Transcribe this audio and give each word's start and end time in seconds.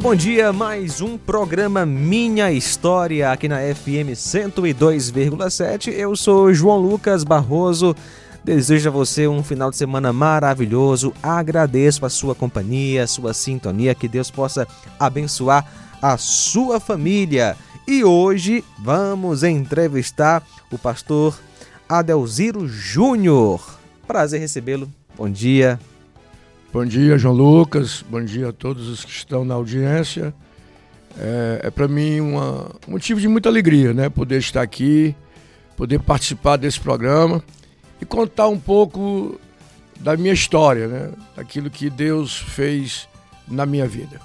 Muito 0.00 0.08
bom 0.08 0.16
dia, 0.16 0.50
mais 0.50 1.02
um 1.02 1.18
programa 1.18 1.84
Minha 1.84 2.50
História 2.50 3.30
aqui 3.30 3.46
na 3.46 3.58
FM 3.58 4.16
102,7. 4.16 5.92
Eu 5.92 6.16
sou 6.16 6.54
João 6.54 6.78
Lucas 6.78 7.22
Barroso. 7.22 7.94
Desejo 8.42 8.88
a 8.88 8.92
você 8.92 9.28
um 9.28 9.44
final 9.44 9.68
de 9.70 9.76
semana 9.76 10.10
maravilhoso. 10.10 11.12
Agradeço 11.22 12.06
a 12.06 12.08
sua 12.08 12.34
companhia, 12.34 13.04
a 13.04 13.06
sua 13.06 13.34
sintonia. 13.34 13.94
Que 13.94 14.08
Deus 14.08 14.30
possa 14.30 14.66
abençoar 14.98 15.70
a 16.00 16.16
sua 16.16 16.80
família. 16.80 17.54
E 17.86 18.02
hoje 18.02 18.64
vamos 18.78 19.42
entrevistar 19.42 20.42
o 20.72 20.78
pastor 20.78 21.38
Adelziro 21.86 22.66
Júnior. 22.66 23.78
Prazer 24.06 24.40
recebê-lo. 24.40 24.90
Bom 25.14 25.28
dia. 25.28 25.78
Bom 26.72 26.84
dia, 26.84 27.18
João 27.18 27.34
Lucas. 27.34 28.04
Bom 28.08 28.24
dia 28.24 28.50
a 28.50 28.52
todos 28.52 28.86
os 28.86 29.04
que 29.04 29.10
estão 29.10 29.44
na 29.44 29.54
audiência. 29.54 30.32
É, 31.18 31.62
é 31.64 31.70
para 31.70 31.88
mim 31.88 32.20
uma, 32.20 32.70
um 32.86 32.92
motivo 32.92 33.20
de 33.20 33.26
muita 33.26 33.48
alegria, 33.48 33.92
né? 33.92 34.08
Poder 34.08 34.38
estar 34.38 34.62
aqui, 34.62 35.12
poder 35.76 35.98
participar 35.98 36.56
desse 36.56 36.78
programa 36.78 37.42
e 38.00 38.04
contar 38.04 38.46
um 38.46 38.58
pouco 38.58 39.40
da 39.98 40.16
minha 40.16 40.32
história, 40.32 40.86
né? 40.86 41.10
Daquilo 41.34 41.68
que 41.70 41.90
Deus 41.90 42.36
fez 42.38 43.08
na 43.48 43.66
minha 43.66 43.88
vida. 43.88 44.20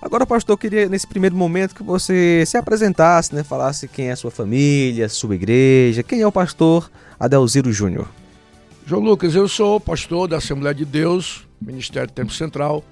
Agora, 0.00 0.24
pastor, 0.24 0.54
eu 0.54 0.58
queria 0.58 0.88
nesse 0.88 1.08
primeiro 1.08 1.34
momento 1.34 1.74
que 1.74 1.82
você 1.82 2.44
se 2.46 2.56
apresentasse, 2.56 3.34
né? 3.34 3.42
Falasse 3.42 3.88
quem 3.88 4.10
é 4.10 4.12
a 4.12 4.16
sua 4.16 4.30
família, 4.30 5.08
sua 5.08 5.34
igreja, 5.34 6.04
quem 6.04 6.20
é 6.20 6.26
o 6.26 6.30
pastor 6.30 6.88
Adelziro 7.18 7.72
Júnior. 7.72 8.19
João 8.90 9.04
Lucas, 9.04 9.36
eu 9.36 9.46
sou 9.46 9.78
pastor 9.78 10.26
da 10.26 10.38
Assembleia 10.38 10.74
de 10.74 10.84
Deus, 10.84 11.46
Ministério 11.60 12.08
do 12.08 12.12
Tempo 12.12 12.32
Central. 12.32 12.82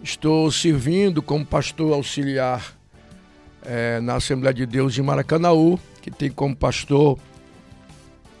Estou 0.00 0.48
servindo 0.48 1.20
como 1.20 1.44
pastor 1.44 1.92
auxiliar 1.92 2.72
é, 3.64 3.98
na 3.98 4.14
Assembleia 4.14 4.54
de 4.54 4.64
Deus 4.64 4.94
de 4.94 5.02
Maracanaú, 5.02 5.76
que 6.00 6.08
tem 6.08 6.30
como 6.30 6.54
pastor 6.54 7.18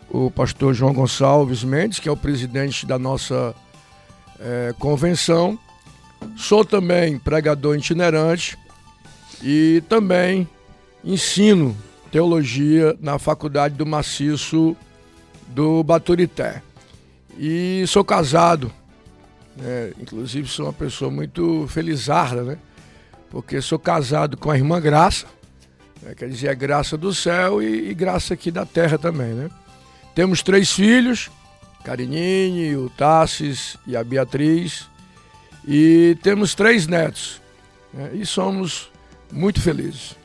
o 0.08 0.30
pastor 0.30 0.72
João 0.72 0.94
Gonçalves 0.94 1.64
Mendes, 1.64 1.98
que 1.98 2.08
é 2.08 2.12
o 2.12 2.16
presidente 2.16 2.86
da 2.86 2.96
nossa 2.96 3.56
é, 4.38 4.72
convenção. 4.78 5.58
Sou 6.36 6.64
também 6.64 7.18
pregador 7.18 7.76
itinerante 7.76 8.56
e 9.42 9.82
também 9.88 10.48
ensino 11.02 11.76
teologia 12.12 12.96
na 13.00 13.18
Faculdade 13.18 13.74
do 13.74 13.84
Maciço 13.84 14.76
do 15.48 15.82
Baturité. 15.82 16.62
E 17.38 17.84
sou 17.86 18.04
casado, 18.04 18.72
né? 19.56 19.92
inclusive 20.00 20.48
sou 20.48 20.66
uma 20.66 20.72
pessoa 20.72 21.10
muito 21.10 21.66
felizarda, 21.68 22.42
né? 22.42 22.58
Porque 23.30 23.60
sou 23.60 23.78
casado 23.78 24.36
com 24.36 24.50
a 24.50 24.56
irmã 24.56 24.80
Graça, 24.80 25.26
né? 26.02 26.14
quer 26.14 26.28
dizer, 26.28 26.48
a 26.48 26.54
graça 26.54 26.96
do 26.96 27.12
céu 27.12 27.62
e, 27.62 27.90
e, 27.90 27.94
graça 27.94 28.34
aqui 28.34 28.50
da 28.50 28.64
terra 28.64 28.96
também, 28.98 29.34
né? 29.34 29.50
Temos 30.14 30.42
três 30.42 30.72
filhos, 30.72 31.30
Carinine, 31.84 32.76
o 32.76 32.88
Tassis 32.88 33.76
e 33.86 33.96
a 33.96 34.04
Beatriz, 34.04 34.88
e 35.66 36.16
temos 36.22 36.54
três 36.54 36.86
netos, 36.86 37.40
né? 37.92 38.10
e 38.14 38.24
somos 38.24 38.90
muito 39.32 39.60
felizes. 39.60 40.16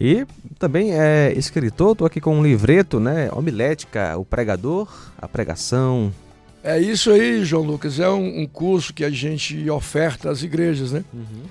E 0.00 0.26
também 0.58 0.92
é 0.92 1.32
escritor, 1.36 1.92
estou 1.92 2.06
aqui 2.06 2.20
com 2.20 2.38
um 2.38 2.42
livreto, 2.42 3.00
né? 3.00 3.30
Homilética, 3.32 4.16
o 4.18 4.24
pregador, 4.24 4.88
a 5.16 5.26
pregação, 5.26 6.12
é 6.66 6.80
isso 6.80 7.12
aí, 7.12 7.44
João 7.44 7.62
Lucas. 7.62 8.00
É 8.00 8.10
um, 8.10 8.40
um 8.40 8.46
curso 8.46 8.92
que 8.92 9.04
a 9.04 9.10
gente 9.10 9.70
oferta 9.70 10.30
às 10.30 10.42
igrejas, 10.42 10.90
né? 10.90 11.04
Uhum. 11.14 11.42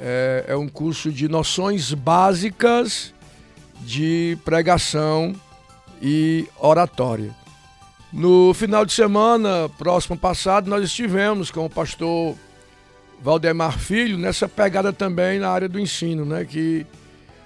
É, 0.00 0.44
é 0.48 0.56
um 0.56 0.66
curso 0.66 1.12
de 1.12 1.28
noções 1.28 1.92
básicas 1.92 3.12
de 3.82 4.38
pregação 4.46 5.34
e 6.00 6.48
oratória. 6.58 7.30
No 8.10 8.54
final 8.54 8.86
de 8.86 8.94
semana, 8.94 9.68
próximo 9.76 10.16
passado, 10.16 10.70
nós 10.70 10.82
estivemos 10.84 11.50
com 11.50 11.66
o 11.66 11.70
pastor 11.70 12.34
Valdemar 13.22 13.78
Filho 13.78 14.16
nessa 14.16 14.48
pegada 14.48 14.90
também 14.90 15.38
na 15.38 15.50
área 15.50 15.68
do 15.68 15.78
ensino, 15.78 16.24
né? 16.24 16.46
Que 16.46 16.86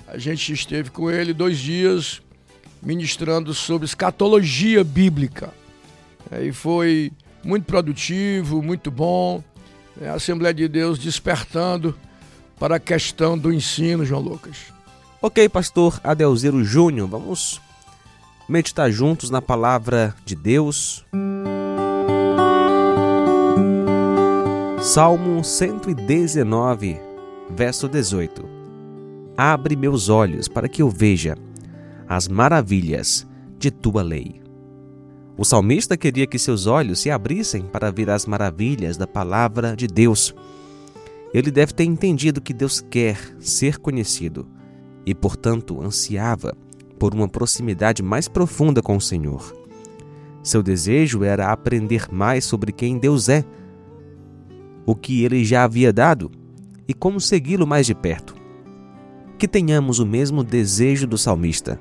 a 0.07 0.17
gente 0.17 0.53
esteve 0.53 0.91
com 0.91 1.11
ele 1.11 1.33
dois 1.35 1.59
dias 1.59 2.23
ministrando 2.81 3.53
sobre 3.53 3.85
escatologia 3.85 4.85
bíblica. 4.85 5.53
E 6.41 6.53
foi 6.53 7.13
muito 7.45 7.65
produtivo, 7.65 8.63
muito 8.63 8.91
bom. 8.91 9.43
É 10.01 10.09
a 10.09 10.15
Assembleia 10.15 10.53
de 10.53 10.69
Deus 10.69 10.99
despertando 10.99 11.97
para 12.59 12.77
a 12.77 12.81
questão 12.81 13.39
do 13.39 13.53
ensino, 13.53 14.05
João 14.05 14.21
Lucas. 14.21 14.73
Ok, 15.23 15.49
pastor 15.49 16.01
Adelzeiro 16.05 16.63
Júnior, 16.65 17.09
vamos 17.09 17.61
meditar 18.49 18.91
juntos 18.91 19.31
na 19.31 19.41
palavra 19.41 20.15
de 20.25 20.35
Deus. 20.35 21.05
Salmo 24.81 25.43
119, 25.43 27.01
verso 27.51 27.89
18. 27.89 28.49
Abre 29.37 29.75
meus 29.77 30.09
olhos 30.09 30.49
para 30.49 30.69
que 30.69 30.81
eu 30.81 30.89
veja 30.89 31.37
as 32.09 32.29
maravilhas 32.29 33.27
de 33.59 33.71
tua 33.71 34.03
lei. 34.03 34.46
O 35.39 35.45
salmista 35.45 35.97
queria 35.97 36.27
que 36.27 36.39
seus 36.39 36.67
olhos 36.67 37.01
se 37.01 37.11
abrissem 37.11 37.63
para 37.63 37.91
ver 37.91 38.09
as 38.09 38.25
maravilhas 38.25 38.97
da 38.97 39.07
palavra 39.07 39.77
de 39.77 39.87
Deus. 39.87 40.35
Ele 41.35 41.51
deve 41.51 41.75
ter 41.75 41.85
entendido 41.85 42.41
que 42.41 42.55
Deus 42.55 42.81
quer 42.81 43.19
ser 43.39 43.79
conhecido 43.79 44.49
e, 45.05 45.15
portanto, 45.15 45.83
ansiava 45.83 46.57
por 46.99 47.15
uma 47.15 47.29
proximidade 47.29 48.03
mais 48.03 48.29
profunda 48.29 48.81
com 48.81 48.97
o 48.97 49.01
Senhor. 49.01 49.55
Seu 50.43 50.63
desejo 50.63 51.23
era 51.23 51.53
aprender 51.53 52.07
mais 52.11 52.45
sobre 52.45 52.73
quem 52.73 52.99
Deus 52.99 53.29
é, 53.29 53.45
o 54.87 54.95
que 54.95 55.23
ele 55.23 55.45
já 55.45 55.65
havia 55.65 55.93
dado 55.93 56.31
e 56.89 56.95
como 56.95 57.21
segui-lo 57.21 57.67
mais 57.67 57.85
de 57.85 57.95
perto. 57.95 58.35
Que 59.37 59.47
tenhamos 59.47 59.99
o 59.99 60.07
mesmo 60.07 60.43
desejo 60.43 61.07
do 61.07 61.19
salmista, 61.19 61.79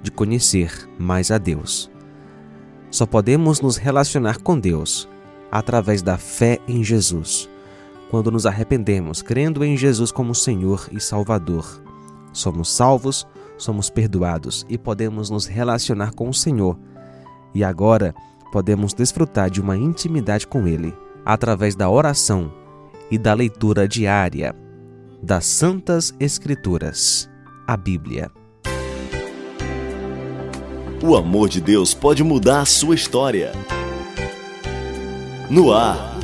de 0.00 0.12
conhecer 0.12 0.88
mais 0.96 1.32
a 1.32 1.38
Deus. 1.38 1.90
Só 2.94 3.06
podemos 3.06 3.60
nos 3.60 3.76
relacionar 3.76 4.38
com 4.38 4.56
Deus 4.56 5.08
através 5.50 6.00
da 6.00 6.16
fé 6.16 6.60
em 6.68 6.84
Jesus. 6.84 7.50
Quando 8.08 8.30
nos 8.30 8.46
arrependemos, 8.46 9.20
crendo 9.20 9.64
em 9.64 9.76
Jesus 9.76 10.12
como 10.12 10.32
Senhor 10.32 10.88
e 10.92 11.00
Salvador, 11.00 11.82
somos 12.32 12.70
salvos, 12.70 13.26
somos 13.58 13.90
perdoados 13.90 14.64
e 14.68 14.78
podemos 14.78 15.28
nos 15.28 15.44
relacionar 15.44 16.14
com 16.14 16.28
o 16.28 16.32
Senhor. 16.32 16.78
E 17.52 17.64
agora 17.64 18.14
podemos 18.52 18.94
desfrutar 18.94 19.50
de 19.50 19.60
uma 19.60 19.76
intimidade 19.76 20.46
com 20.46 20.64
Ele 20.68 20.94
através 21.24 21.74
da 21.74 21.90
oração 21.90 22.54
e 23.10 23.18
da 23.18 23.34
leitura 23.34 23.88
diária 23.88 24.54
das 25.20 25.46
Santas 25.46 26.14
Escrituras, 26.20 27.28
a 27.66 27.76
Bíblia. 27.76 28.30
O 31.06 31.16
amor 31.16 31.50
de 31.50 31.60
Deus 31.60 31.92
pode 31.92 32.24
mudar 32.24 32.62
a 32.62 32.64
sua 32.64 32.94
história. 32.94 33.52
No 35.50 35.70
ar. 35.70 36.18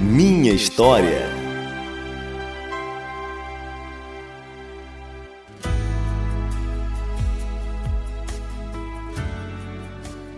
Minha 0.00 0.54
história. 0.54 1.28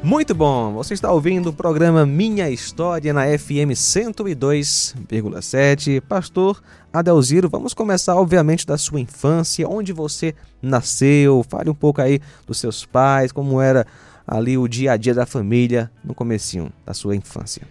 Muito 0.02 0.34
bom, 0.34 0.72
você 0.72 0.94
está 0.94 1.12
ouvindo 1.12 1.50
o 1.50 1.52
programa 1.52 2.04
Minha 2.04 2.50
História 2.50 3.12
na 3.12 3.26
FM 3.38 3.70
102,7. 3.70 6.00
Pastor 6.00 6.60
Adelziro, 6.94 7.48
vamos 7.48 7.74
começar, 7.74 8.14
obviamente, 8.14 8.64
da 8.64 8.78
sua 8.78 9.00
infância, 9.00 9.68
onde 9.68 9.92
você 9.92 10.32
nasceu. 10.62 11.44
Fale 11.48 11.68
um 11.68 11.74
pouco 11.74 12.00
aí 12.00 12.20
dos 12.46 12.58
seus 12.58 12.86
pais, 12.86 13.32
como 13.32 13.60
era 13.60 13.84
ali 14.24 14.56
o 14.56 14.68
dia 14.68 14.92
a 14.92 14.96
dia 14.96 15.12
da 15.12 15.26
família 15.26 15.90
no 16.04 16.14
comecinho 16.14 16.72
da 16.86 16.94
sua 16.94 17.16
infância. 17.16 17.62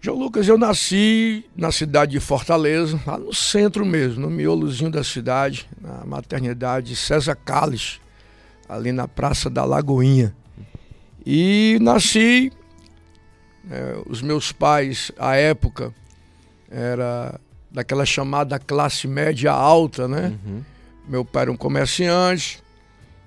João 0.00 0.18
Lucas, 0.18 0.48
eu 0.48 0.58
nasci 0.58 1.44
na 1.56 1.70
cidade 1.70 2.10
de 2.10 2.18
Fortaleza, 2.18 3.00
lá 3.06 3.16
no 3.16 3.32
centro 3.32 3.86
mesmo, 3.86 4.22
no 4.22 4.28
miolozinho 4.28 4.90
da 4.90 5.04
cidade, 5.04 5.70
na 5.80 6.04
maternidade 6.04 6.96
César 6.96 7.36
Calles, 7.36 8.00
ali 8.68 8.90
na 8.90 9.06
Praça 9.06 9.48
da 9.48 9.64
Lagoinha. 9.64 10.34
E 11.24 11.78
nasci, 11.80 12.50
é, 13.70 14.02
os 14.06 14.20
meus 14.20 14.50
pais, 14.50 15.12
à 15.16 15.36
época, 15.36 15.94
era 16.68 17.38
daquela 17.72 18.04
chamada 18.04 18.58
classe 18.58 19.08
média 19.08 19.50
alta, 19.50 20.06
né? 20.06 20.38
Uhum. 20.44 20.62
Meu 21.08 21.24
pai 21.24 21.42
era 21.42 21.52
um 21.52 21.56
comerciante 21.56 22.62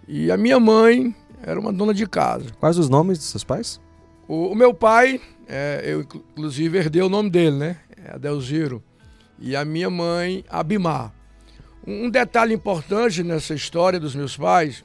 e 0.08 0.32
a 0.32 0.38
minha 0.38 0.60
mãe 0.60 1.16
era 1.42 1.60
uma 1.60 1.74
dona 1.74 1.94
de 1.94 2.06
casa. 2.08 2.46
Quais 2.60 2.78
os 2.78 2.88
nomes 2.90 3.18
dos 3.18 3.28
seus 3.28 3.44
pais? 3.44 3.82
O, 4.28 4.52
o 4.52 4.56
meu 4.56 4.74
pai, 4.74 5.20
é, 5.48 5.82
eu 5.86 6.02
inclusive 6.02 6.78
herdei 6.78 7.02
o 7.02 7.10
nome 7.10 7.30
dele, 7.30 7.58
né? 7.58 7.78
É 8.06 8.14
Adelziro. 8.14 8.84
E 9.40 9.56
a 9.56 9.66
minha 9.66 9.90
mãe, 9.90 10.46
Abimar. 10.50 11.14
Um, 11.86 12.10
detalhe 12.10 12.54
importante 12.54 13.24
nessa 13.24 13.54
história 13.54 14.00
dos 14.00 14.16
meus 14.16 14.36
pais 14.38 14.84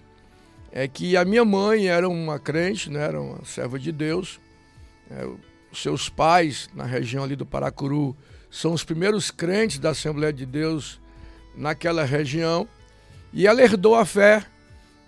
é 0.73 0.87
que 0.87 1.17
a 1.17 1.25
minha 1.25 1.45
mãe 1.45 1.89
era 1.89 2.09
uma 2.09 2.39
crente, 2.39 2.91
né? 2.91 3.01
era 3.01 3.21
uma 3.21 3.45
serva 3.45 3.79
de 3.79 3.93
Deus. 3.93 4.41
É, 5.11 5.27
seus 5.73 6.09
pais, 6.09 6.69
na 6.75 6.85
região 6.85 7.25
ali 7.25 7.37
do 7.37 7.47
Paracuru, 7.47 8.17
são 8.51 8.73
os 8.73 8.83
primeiros 8.83 9.31
crentes 9.31 9.79
da 9.79 9.91
Assembleia 9.91 10.33
de 10.33 10.45
Deus 10.45 11.01
naquela 11.57 12.05
região. 12.05 12.67
E 13.33 13.47
ela 13.47 13.63
herdou 13.63 13.95
a 13.95 14.05
fé 14.05 14.45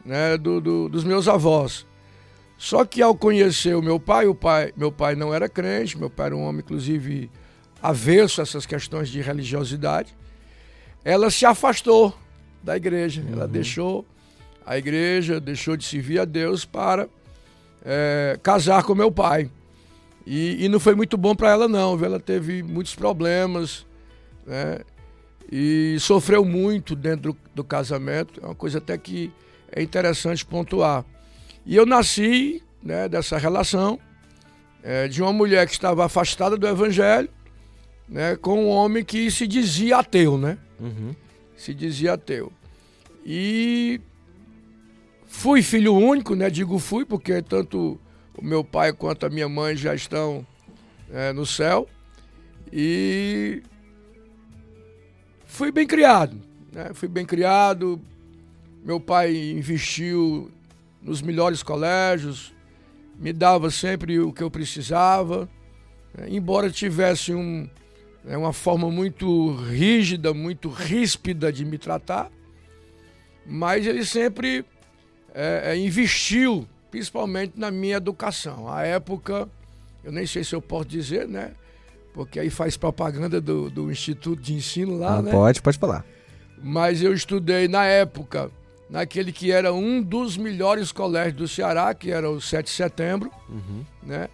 né, 0.04 0.36
do, 0.36 0.60
do, 0.60 0.88
dos 0.88 1.04
meus 1.04 1.26
avós. 1.28 1.86
Só 2.56 2.84
que 2.84 3.02
ao 3.02 3.14
conhecer 3.16 3.74
o 3.74 3.82
meu 3.82 3.98
pai, 3.98 4.28
o 4.28 4.34
pai, 4.34 4.72
meu 4.76 4.92
pai 4.92 5.16
não 5.16 5.34
era 5.34 5.48
crente, 5.48 5.98
meu 5.98 6.08
pai 6.08 6.26
era 6.26 6.36
um 6.36 6.42
homem, 6.44 6.60
inclusive, 6.60 7.28
avesso 7.82 8.40
a 8.40 8.42
essas 8.42 8.64
questões 8.64 9.08
de 9.08 9.20
religiosidade, 9.20 10.16
ela 11.04 11.28
se 11.28 11.44
afastou 11.44 12.16
da 12.62 12.76
igreja. 12.76 13.22
Uhum. 13.22 13.32
Ela 13.32 13.48
deixou 13.48 14.06
a 14.64 14.78
igreja, 14.78 15.40
deixou 15.40 15.76
de 15.76 15.84
servir 15.84 16.20
a 16.20 16.24
Deus 16.24 16.64
para 16.64 17.08
é, 17.84 18.38
casar 18.40 18.84
com 18.84 18.94
meu 18.94 19.10
pai. 19.10 19.50
E, 20.26 20.64
e 20.64 20.68
não 20.68 20.78
foi 20.78 20.94
muito 20.94 21.16
bom 21.16 21.34
para 21.34 21.50
ela, 21.50 21.68
não. 21.68 22.02
Ela 22.02 22.20
teve 22.20 22.62
muitos 22.62 22.94
problemas, 22.94 23.86
né? 24.46 24.80
E 25.50 25.96
sofreu 26.00 26.44
muito 26.44 26.94
dentro 26.94 27.32
do, 27.32 27.38
do 27.56 27.64
casamento. 27.64 28.40
É 28.42 28.46
uma 28.46 28.54
coisa 28.54 28.78
até 28.78 28.96
que 28.96 29.30
é 29.70 29.82
interessante 29.82 30.44
pontuar. 30.44 31.04
E 31.66 31.76
eu 31.76 31.84
nasci 31.84 32.62
né, 32.82 33.08
dessa 33.08 33.38
relação 33.38 33.98
é, 34.82 35.06
de 35.08 35.22
uma 35.22 35.32
mulher 35.32 35.66
que 35.66 35.72
estava 35.72 36.04
afastada 36.04 36.56
do 36.56 36.66
evangelho, 36.66 37.28
né, 38.08 38.36
com 38.36 38.64
um 38.64 38.68
homem 38.68 39.04
que 39.04 39.30
se 39.30 39.46
dizia 39.46 39.98
ateu, 39.98 40.36
né? 40.36 40.58
Uhum. 40.80 41.14
Se 41.56 41.72
dizia 41.72 42.14
ateu. 42.14 42.52
E 43.24 44.00
fui 45.26 45.62
filho 45.62 45.94
único, 45.94 46.34
né? 46.34 46.50
Digo 46.50 46.78
fui, 46.78 47.04
porque 47.04 47.40
tanto 47.40 47.98
o 48.36 48.44
meu 48.44 48.64
pai 48.64 48.92
quanto 48.92 49.26
a 49.26 49.30
minha 49.30 49.48
mãe 49.48 49.76
já 49.76 49.94
estão 49.94 50.46
é, 51.10 51.32
no 51.32 51.44
céu. 51.44 51.88
E 52.72 53.62
fui 55.46 55.70
bem 55.70 55.86
criado, 55.86 56.40
né? 56.72 56.90
Fui 56.94 57.08
bem 57.08 57.26
criado. 57.26 58.00
Meu 58.84 58.98
pai 58.98 59.36
investiu 59.36 60.50
nos 61.02 61.20
melhores 61.20 61.62
colégios, 61.62 62.52
me 63.18 63.32
dava 63.32 63.70
sempre 63.70 64.18
o 64.18 64.32
que 64.32 64.42
eu 64.42 64.50
precisava, 64.50 65.48
né? 66.16 66.26
embora 66.30 66.70
tivesse 66.70 67.34
um, 67.34 67.68
né, 68.24 68.36
uma 68.36 68.52
forma 68.52 68.90
muito 68.90 69.54
rígida, 69.54 70.32
muito 70.32 70.68
ríspida 70.68 71.52
de 71.52 71.64
me 71.64 71.78
tratar, 71.78 72.30
mas 73.44 73.86
ele 73.86 74.04
sempre 74.04 74.64
é, 75.34 75.72
é, 75.72 75.76
investiu, 75.76 76.66
principalmente 76.92 77.54
na 77.56 77.70
minha 77.70 77.96
educação. 77.96 78.68
A 78.68 78.82
época, 78.82 79.48
eu 80.04 80.12
nem 80.12 80.26
sei 80.26 80.44
se 80.44 80.54
eu 80.54 80.60
posso 80.60 80.84
dizer, 80.84 81.26
né? 81.26 81.52
Porque 82.12 82.38
aí 82.38 82.50
faz 82.50 82.76
propaganda 82.76 83.40
do, 83.40 83.70
do 83.70 83.90
Instituto 83.90 84.40
de 84.42 84.52
Ensino 84.52 84.98
lá, 84.98 85.16
ah, 85.16 85.22
né? 85.22 85.30
Pode, 85.30 85.62
pode 85.62 85.78
falar. 85.78 86.04
Mas 86.62 87.02
eu 87.02 87.14
estudei 87.14 87.66
na 87.66 87.86
época 87.86 88.50
naquele 88.90 89.32
que 89.32 89.50
era 89.50 89.72
um 89.72 90.02
dos 90.02 90.36
melhores 90.36 90.92
colégios 90.92 91.36
do 91.36 91.48
Ceará, 91.48 91.94
que 91.94 92.10
era 92.10 92.30
o 92.30 92.42
7 92.42 92.66
de 92.66 92.72
setembro, 92.72 93.32
uhum. 93.48 93.82
né? 94.02 94.28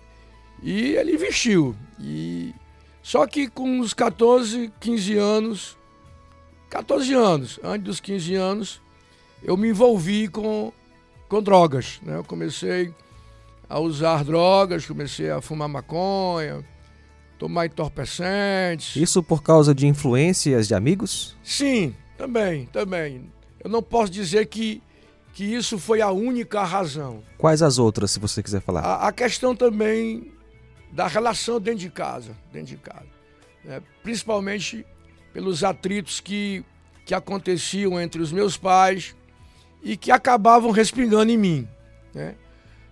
E 0.61 0.97
ele 0.97 1.13
investiu. 1.13 1.77
E... 2.01 2.53
Só 3.01 3.25
que 3.25 3.47
com 3.47 3.71
uns 3.71 3.95
14, 3.95 4.73
15 4.81 5.17
anos, 5.17 5.77
14 6.69 7.15
anos, 7.15 7.61
antes 7.63 7.85
dos 7.85 8.01
15 8.01 8.35
anos, 8.35 8.83
eu 9.45 9.57
me 9.57 9.69
envolvi 9.69 10.27
com, 10.27 10.73
com 11.29 11.43
drogas, 11.43 12.01
né? 12.03 12.17
Eu 12.17 12.25
comecei 12.25 12.93
a 13.69 13.79
usar 13.79 14.25
drogas, 14.25 14.87
comecei 14.87 15.31
a 15.31 15.41
fumar 15.41 15.69
maconha, 15.69 16.65
tomar 17.39 17.67
entorpecentes. 17.67 18.97
Isso 18.97 19.23
por 19.23 19.43
causa 19.43 19.75
de 19.75 19.87
influências 19.87 20.67
de 20.67 20.75
amigos? 20.75 21.37
Sim, 21.43 21.95
também, 22.17 22.67
também. 22.67 23.31
Eu 23.63 23.69
não 23.71 23.83
posso 23.83 24.11
dizer 24.11 24.47
que, 24.47 24.83
que 25.35 25.45
isso 25.45 25.79
foi 25.79 26.01
a 26.01 26.11
única 26.11 26.65
razão. 26.65 27.23
Quais 27.37 27.63
as 27.63 27.79
outras, 27.79 28.11
se 28.11 28.19
você 28.19 28.43
quiser 28.43 28.61
falar? 28.61 28.81
A, 28.81 29.09
a 29.09 29.13
questão 29.13 29.55
também 29.55 30.33
da 30.91 31.07
relação 31.07 31.61
dentro 31.61 31.81
de 31.81 31.91
casa, 31.91 32.35
dentro 32.51 32.69
de 32.69 32.77
casa. 32.79 33.07
Né? 33.65 33.83
Principalmente 34.03 34.87
pelos 35.33 35.63
atritos 35.63 36.21
que, 36.21 36.65
que 37.05 37.15
aconteciam 37.15 38.01
entre 38.01 38.23
os 38.23 38.33
meus 38.33 38.57
pais 38.57 39.15
e 39.83 39.97
que 39.97 40.11
acabavam 40.11 40.71
respingando 40.71 41.31
em 41.31 41.37
mim. 41.37 41.69
Né? 42.15 42.35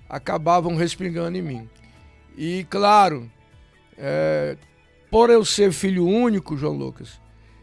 Acabavam 0.09 0.77
respingando 0.77 1.37
em 1.37 1.43
mim. 1.43 1.69
E, 2.37 2.67
claro, 2.69 3.31
é, 3.97 4.57
por 5.11 5.31
eu 5.31 5.45
ser 5.45 5.73
filho 5.73 6.07
único, 6.07 6.57
João 6.57 6.75
Lucas, 6.75 7.21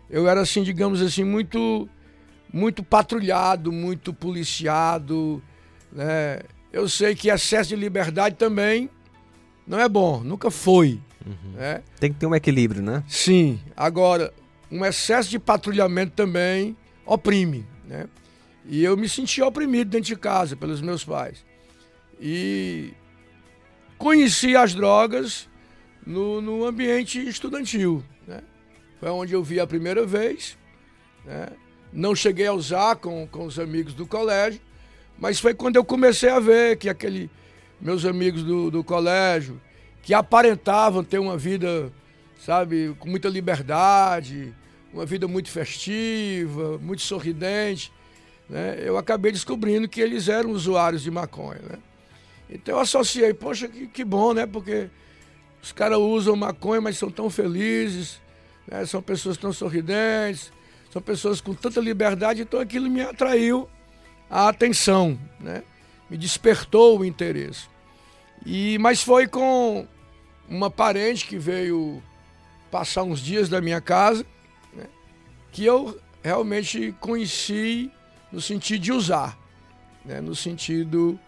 eu 0.09 0.27
era 0.27 0.41
assim, 0.41 0.63
digamos 0.63 1.01
assim, 1.01 1.23
muito 1.23 1.87
muito 2.53 2.83
patrulhado, 2.83 3.71
muito 3.71 4.13
policiado. 4.13 5.41
Né? 5.91 6.41
Eu 6.71 6.87
sei 6.87 7.15
que 7.15 7.29
excesso 7.29 7.69
de 7.69 7.75
liberdade 7.75 8.35
também 8.35 8.89
não 9.65 9.79
é 9.79 9.89
bom, 9.89 10.23
nunca 10.23 10.51
foi. 10.51 11.01
Uhum. 11.25 11.53
Né? 11.53 11.81
Tem 11.99 12.13
que 12.13 12.19
ter 12.19 12.27
um 12.27 12.35
equilíbrio, 12.35 12.83
né? 12.83 13.03
Sim. 13.07 13.59
Agora, 13.75 14.31
um 14.69 14.85
excesso 14.85 15.29
de 15.29 15.39
patrulhamento 15.39 16.13
também 16.13 16.77
oprime. 17.05 17.65
Né? 17.85 18.05
E 18.65 18.83
eu 18.83 18.95
me 18.95 19.09
senti 19.09 19.41
oprimido 19.41 19.89
dentro 19.89 20.07
de 20.07 20.15
casa 20.15 20.55
pelos 20.55 20.81
meus 20.81 21.03
pais. 21.03 21.45
E 22.19 22.93
conheci 23.97 24.55
as 24.55 24.73
drogas 24.73 25.49
no, 26.05 26.41
no 26.41 26.65
ambiente 26.65 27.19
estudantil. 27.19 28.03
Né? 28.27 28.41
Foi 28.99 29.09
onde 29.09 29.33
eu 29.33 29.43
vi 29.43 29.59
a 29.59 29.67
primeira 29.67 30.05
vez. 30.05 30.57
Né? 31.25 31.47
Não 31.91 32.15
cheguei 32.15 32.47
a 32.47 32.53
usar 32.53 32.95
com, 32.95 33.27
com 33.27 33.45
os 33.45 33.59
amigos 33.59 33.93
do 33.93 34.07
colégio, 34.07 34.61
mas 35.19 35.39
foi 35.39 35.53
quando 35.53 35.75
eu 35.75 35.83
comecei 35.83 36.29
a 36.29 36.39
ver 36.39 36.77
que 36.77 36.89
aquele 36.89 37.29
meus 37.83 38.05
amigos 38.05 38.43
do, 38.43 38.71
do 38.71 38.83
colégio, 38.83 39.61
que 40.01 40.13
aparentavam 40.13 41.03
ter 41.03 41.19
uma 41.19 41.37
vida, 41.37 41.91
sabe, 42.39 42.95
com 42.97 43.09
muita 43.09 43.27
liberdade, 43.27 44.53
uma 44.93 45.05
vida 45.05 45.27
muito 45.27 45.49
festiva, 45.49 46.77
muito 46.77 47.01
sorridente, 47.01 47.91
né? 48.53 48.77
Eu 48.79 48.99
acabei 48.99 49.31
descobrindo 49.31 49.89
que 49.89 49.99
eles 49.99 50.29
eram 50.29 50.51
usuários 50.51 51.01
de 51.01 51.09
maconha, 51.09 51.59
né? 51.67 51.79
Então 52.47 52.75
eu 52.75 52.81
associei, 52.81 53.33
poxa, 53.33 53.67
que, 53.67 53.87
que 53.87 54.05
bom, 54.05 54.31
né? 54.31 54.45
Porque 54.45 54.91
os 55.59 55.71
caras 55.71 55.97
usam 55.97 56.35
maconha, 56.35 56.79
mas 56.79 56.95
são 56.95 57.09
tão 57.09 57.31
felizes, 57.31 58.21
né? 58.67 58.85
são 58.85 59.01
pessoas 59.01 59.37
tão 59.37 59.51
sorridentes, 59.51 60.53
são 60.91 61.01
pessoas 61.01 61.41
com 61.41 61.55
tanta 61.55 61.81
liberdade, 61.81 62.43
então 62.43 62.59
aquilo 62.59 62.87
me 62.91 63.01
atraiu 63.01 63.67
a 64.29 64.49
atenção, 64.49 65.19
né? 65.39 65.63
me 66.07 66.15
despertou 66.15 66.99
o 66.99 67.05
interesse. 67.05 67.67
E 68.45 68.77
Mas 68.77 69.01
foi 69.01 69.25
com 69.25 69.87
uma 70.47 70.69
parente 70.69 71.25
que 71.25 71.39
veio 71.39 72.03
passar 72.69 73.01
uns 73.01 73.19
dias 73.19 73.49
da 73.49 73.59
minha 73.59 73.81
casa, 73.81 74.23
né? 74.75 74.85
que 75.51 75.65
eu 75.65 75.99
realmente 76.21 76.93
conheci 76.99 77.91
no 78.33 78.41
sentido 78.41 78.81
de 78.81 78.91
usar, 78.91 79.37
né? 80.03 80.19
no 80.19 80.35
sentido 80.35 81.19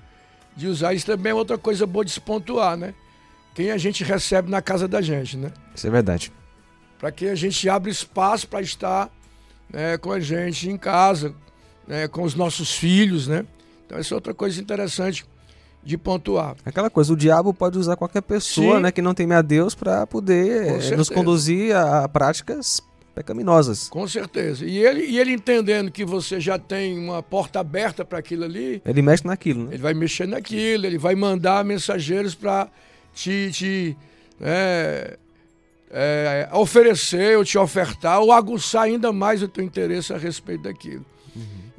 de 0.58 0.68
usar. 0.68 0.96
Isso 0.96 1.06
também 1.06 1.32
é 1.32 1.36
outra 1.36 1.56
coisa 1.56 1.86
boa 1.86 2.04
de 2.04 2.12
se 2.12 2.20
pontuar, 2.20 2.76
né? 2.76 2.96
Quem 3.54 3.72
a 3.72 3.78
gente 3.78 4.04
recebe 4.04 4.50
na 4.50 4.62
casa 4.62 4.88
da 4.88 5.02
gente, 5.02 5.38
né? 5.38 5.52
Isso 5.74 5.86
é 5.86 5.90
verdade. 5.90 6.32
Para 6.98 7.12
que 7.12 7.28
a 7.28 7.36
gente 7.36 7.70
abra 7.70 7.92
espaço 7.92 8.48
para 8.48 8.60
estar 8.60 9.10
né, 9.70 9.98
com 9.98 10.12
a 10.12 10.20
gente 10.20 10.68
em 10.68 10.78
casa, 10.78 11.34
né, 11.88 12.08
com 12.08 12.24
os 12.24 12.34
nossos 12.34 12.76
filhos, 12.76 13.28
né? 13.28 13.46
Então 13.86 13.98
essa 13.98 14.14
é 14.14 14.16
outra 14.16 14.34
coisa 14.34 14.60
interessante 14.60 15.24
de 15.84 15.98
pontuar. 16.00 16.56
Aquela 16.66 16.90
coisa, 16.90 17.14
o 17.14 17.16
diabo 17.16 17.54
pode 17.54 17.78
usar 17.78 17.96
qualquer 17.96 18.22
pessoa, 18.22 18.78
Sim. 18.78 18.82
né, 18.82 18.92
que 18.92 19.02
não 19.02 19.14
teme 19.14 19.36
a 19.36 19.44
Deus 19.44 19.76
para 19.76 20.08
poder 20.08 20.82
eh, 20.92 20.96
nos 20.96 21.10
conduzir 21.10 21.76
a, 21.76 22.06
a 22.06 22.10
práticas 22.10 22.82
pecaminosas. 23.16 23.88
Com 23.88 24.08
certeza. 24.08 24.66
E 24.66 24.78
ele, 24.78 25.06
e 25.06 25.18
ele 25.18 25.32
entendendo 25.32 25.90
que 25.90 26.04
você 26.06 26.40
já 26.40 26.60
tem 26.60 27.00
uma 27.00 27.24
porta 27.24 27.60
aberta 27.60 28.04
para 28.04 28.20
aquilo 28.20 28.44
ali, 28.44 28.82
Ele 28.86 29.02
mexe 29.02 29.26
naquilo, 29.26 29.64
né? 29.64 29.70
ele 29.74 29.82
vai 29.82 29.94
mexer 29.94 30.28
naquilo, 30.28 30.86
ele 30.86 30.98
vai 30.98 31.16
mandar 31.16 31.64
mensageiros 31.64 32.36
para 32.36 32.70
te, 33.14 33.50
te 33.52 33.98
é, 34.42 35.18
é, 35.90 36.50
oferecer 36.52 37.38
ou 37.38 37.46
te 37.46 37.58
ofertar 37.58 38.20
ou 38.20 38.32
aguçar 38.32 38.84
ainda 38.84 39.14
mais 39.14 39.42
o 39.42 39.48
teu 39.48 39.64
interesse 39.64 40.14
a 40.14 40.18
respeito 40.18 40.64
daquilo. 40.64 41.06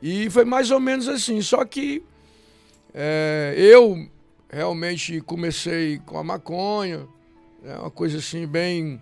E 0.02 0.28
foi 0.30 0.44
mais 0.44 0.70
ou 0.70 0.78
menos 0.78 1.08
assim. 1.08 1.40
Só 1.42 1.64
que 1.64 2.02
é, 2.94 3.54
eu 3.56 4.08
realmente 4.48 5.20
comecei 5.20 5.98
com 6.06 6.18
a 6.18 6.24
maconha, 6.24 7.06
é 7.64 7.74
uma 7.76 7.90
coisa 7.90 8.18
assim 8.18 8.46
bem. 8.46 9.00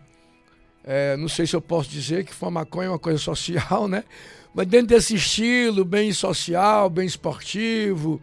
É, 0.84 1.16
não 1.16 1.28
sei 1.28 1.46
se 1.46 1.56
eu 1.56 1.62
posso 1.62 1.88
dizer 1.88 2.24
que 2.24 2.34
foi 2.34 2.50
maconha 2.50 2.90
uma 2.90 2.98
coisa 2.98 3.18
social, 3.18 3.88
né? 3.88 4.04
Mas 4.54 4.66
dentro 4.66 4.88
desse 4.88 5.14
estilo, 5.14 5.84
bem 5.84 6.12
social, 6.12 6.88
bem 6.90 7.06
esportivo, 7.06 8.20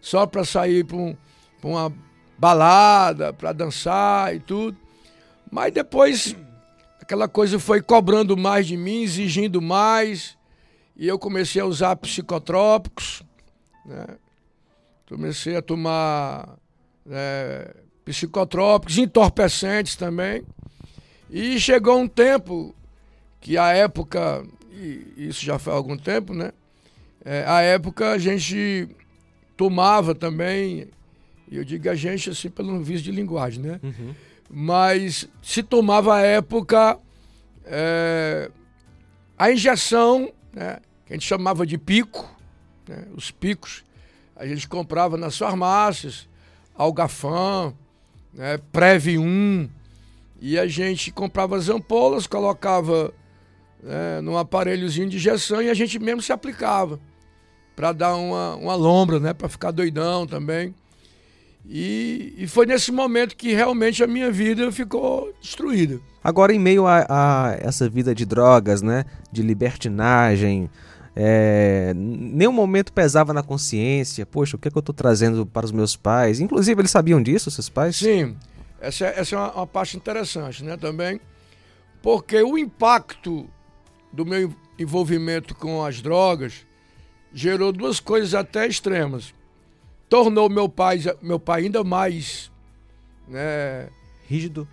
só 0.00 0.26
para 0.26 0.44
sair 0.44 0.84
para 0.84 0.96
um, 0.96 1.16
uma 1.62 1.92
balada, 2.36 3.32
para 3.32 3.52
dançar 3.52 4.34
e 4.34 4.40
tudo. 4.40 4.76
Mas 5.50 5.72
depois 5.72 6.36
aquela 7.00 7.28
coisa 7.28 7.58
foi 7.58 7.80
cobrando 7.80 8.36
mais 8.36 8.66
de 8.66 8.76
mim, 8.76 9.02
exigindo 9.02 9.62
mais, 9.62 10.36
e 10.96 11.08
eu 11.08 11.18
comecei 11.18 11.62
a 11.62 11.66
usar 11.66 11.96
psicotrópicos, 11.96 13.22
né? 13.86 14.06
Comecei 15.08 15.56
a 15.56 15.62
tomar 15.62 16.56
né, 17.04 17.66
psicotrópicos, 18.04 18.96
entorpecentes 18.96 19.96
também. 19.96 20.44
E 21.30 21.60
chegou 21.60 21.98
um 21.98 22.08
tempo 22.08 22.74
que 23.40 23.56
a 23.56 23.68
época, 23.72 24.44
e 24.72 25.14
isso 25.16 25.44
já 25.44 25.58
foi 25.58 25.72
há 25.72 25.76
algum 25.76 25.96
tempo, 25.96 26.34
né? 26.34 26.52
É, 27.24 27.44
a 27.46 27.60
época 27.60 28.10
a 28.10 28.18
gente 28.18 28.88
tomava 29.56 30.14
também, 30.14 30.88
eu 31.50 31.64
digo 31.64 31.88
a 31.88 31.94
gente 31.94 32.30
assim 32.30 32.50
pelo 32.50 32.82
vício 32.82 33.04
de 33.04 33.12
linguagem, 33.12 33.62
né? 33.62 33.80
Uhum. 33.82 34.14
Mas 34.50 35.28
se 35.40 35.62
tomava 35.62 36.16
à 36.16 36.20
época 36.22 36.98
é, 37.64 38.50
a 39.38 39.52
injeção, 39.52 40.32
né? 40.52 40.78
Que 41.06 41.12
a 41.12 41.16
gente 41.16 41.26
chamava 41.26 41.64
de 41.64 41.78
pico, 41.78 42.28
né? 42.88 43.04
Os 43.14 43.30
picos. 43.30 43.84
A 44.34 44.46
gente 44.46 44.66
comprava 44.66 45.16
nas 45.16 45.38
farmácias, 45.38 46.28
Algafam, 46.74 47.72
né? 48.32 48.58
Preve 48.72 49.18
1, 49.18 49.68
e 50.40 50.58
a 50.58 50.66
gente 50.66 51.12
comprava 51.12 51.56
as 51.56 51.68
ampolas, 51.68 52.26
colocava 52.26 53.12
né, 53.82 54.20
num 54.22 54.38
aparelhozinho 54.38 55.08
de 55.08 55.16
injeção 55.16 55.60
e 55.60 55.68
a 55.68 55.74
gente 55.74 55.98
mesmo 55.98 56.22
se 56.22 56.32
aplicava 56.32 56.98
para 57.76 57.92
dar 57.92 58.16
uma, 58.16 58.56
uma 58.56 58.74
lombra, 58.74 59.20
né, 59.20 59.34
para 59.34 59.48
ficar 59.48 59.70
doidão 59.70 60.26
também. 60.26 60.74
E, 61.68 62.34
e 62.38 62.46
foi 62.46 62.64
nesse 62.64 62.90
momento 62.90 63.36
que 63.36 63.52
realmente 63.52 64.02
a 64.02 64.06
minha 64.06 64.30
vida 64.30 64.72
ficou 64.72 65.32
destruída. 65.40 66.00
Agora, 66.24 66.52
em 66.54 66.58
meio 66.58 66.86
a, 66.86 67.06
a 67.08 67.56
essa 67.60 67.88
vida 67.88 68.14
de 68.14 68.24
drogas, 68.24 68.80
né, 68.80 69.04
de 69.30 69.42
libertinagem, 69.42 70.70
é, 71.14 71.92
nenhum 71.94 72.52
momento 72.52 72.92
pesava 72.92 73.32
na 73.32 73.42
consciência, 73.42 74.24
poxa, 74.24 74.56
o 74.56 74.58
que 74.58 74.68
é 74.68 74.70
que 74.70 74.76
eu 74.76 74.80
estou 74.80 74.94
trazendo 74.94 75.44
para 75.44 75.66
os 75.66 75.72
meus 75.72 75.96
pais? 75.96 76.40
Inclusive, 76.40 76.80
eles 76.80 76.90
sabiam 76.90 77.22
disso, 77.22 77.50
seus 77.50 77.68
pais? 77.68 77.96
Sim, 77.96 78.36
essa, 78.80 79.06
é- 79.06 79.20
essa 79.20 79.34
é 79.36 79.38
uma, 79.38 79.52
uma 79.52 79.66
parte 79.66 79.96
interessante, 79.96 80.64
né, 80.64 80.76
também, 80.76 81.20
porque 82.02 82.40
o 82.42 82.56
impacto 82.56 83.48
do 84.12 84.24
meu 84.24 84.52
envolvimento 84.78 85.54
com 85.54 85.84
as 85.84 86.00
drogas 86.00 86.66
gerou 87.32 87.70
duas 87.72 88.00
coisas 88.00 88.34
até 88.34 88.66
extremas. 88.66 89.34
Tornou 90.08 90.48
meu 90.48 90.68
pai, 90.68 90.98
meu 91.22 91.38
pai 91.38 91.62
ainda 91.64 91.84
mais, 91.84 92.50
né, 93.28 93.88
Rígido. 94.28 94.66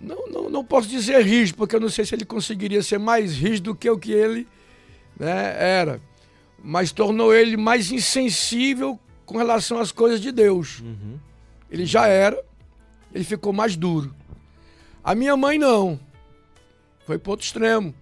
não, 0.00 0.26
não, 0.28 0.50
não 0.50 0.64
posso 0.64 0.88
dizer 0.88 1.22
rígido, 1.24 1.56
porque 1.56 1.76
eu 1.76 1.80
não 1.80 1.88
sei 1.90 2.04
se 2.04 2.14
ele 2.14 2.24
conseguiria 2.24 2.82
ser 2.82 2.98
mais 2.98 3.36
rígido 3.36 3.72
do 3.72 3.74
que 3.74 3.88
o 3.90 3.98
que 3.98 4.12
ele 4.12 4.46
né, 5.18 5.56
era. 5.58 6.00
Mas 6.62 6.92
tornou 6.92 7.34
ele 7.34 7.56
mais 7.56 7.90
insensível 7.92 8.98
com 9.26 9.36
relação 9.38 9.78
às 9.78 9.92
coisas 9.92 10.20
de 10.20 10.30
Deus. 10.32 10.80
Uhum. 10.80 11.18
Ele 11.70 11.84
já 11.86 12.06
era, 12.06 12.42
ele 13.16 13.24
ficou 13.24 13.52
mais 13.52 13.76
duro. 13.76 14.14
A 15.02 15.14
minha 15.14 15.36
mãe 15.36 15.58
não. 15.58 15.98
Foi 17.06 17.18
para 17.18 17.30
outro 17.30 17.46
extremo. 17.46 17.94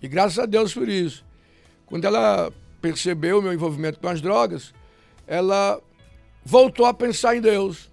E 0.00 0.08
graças 0.08 0.38
a 0.38 0.46
Deus 0.46 0.72
por 0.72 0.88
isso. 0.88 1.24
Quando 1.84 2.04
ela 2.06 2.50
percebeu 2.80 3.38
o 3.38 3.42
meu 3.42 3.52
envolvimento 3.52 4.00
com 4.00 4.08
as 4.08 4.20
drogas, 4.20 4.72
ela 5.26 5.80
voltou 6.44 6.86
a 6.86 6.94
pensar 6.94 7.36
em 7.36 7.40
Deus, 7.40 7.90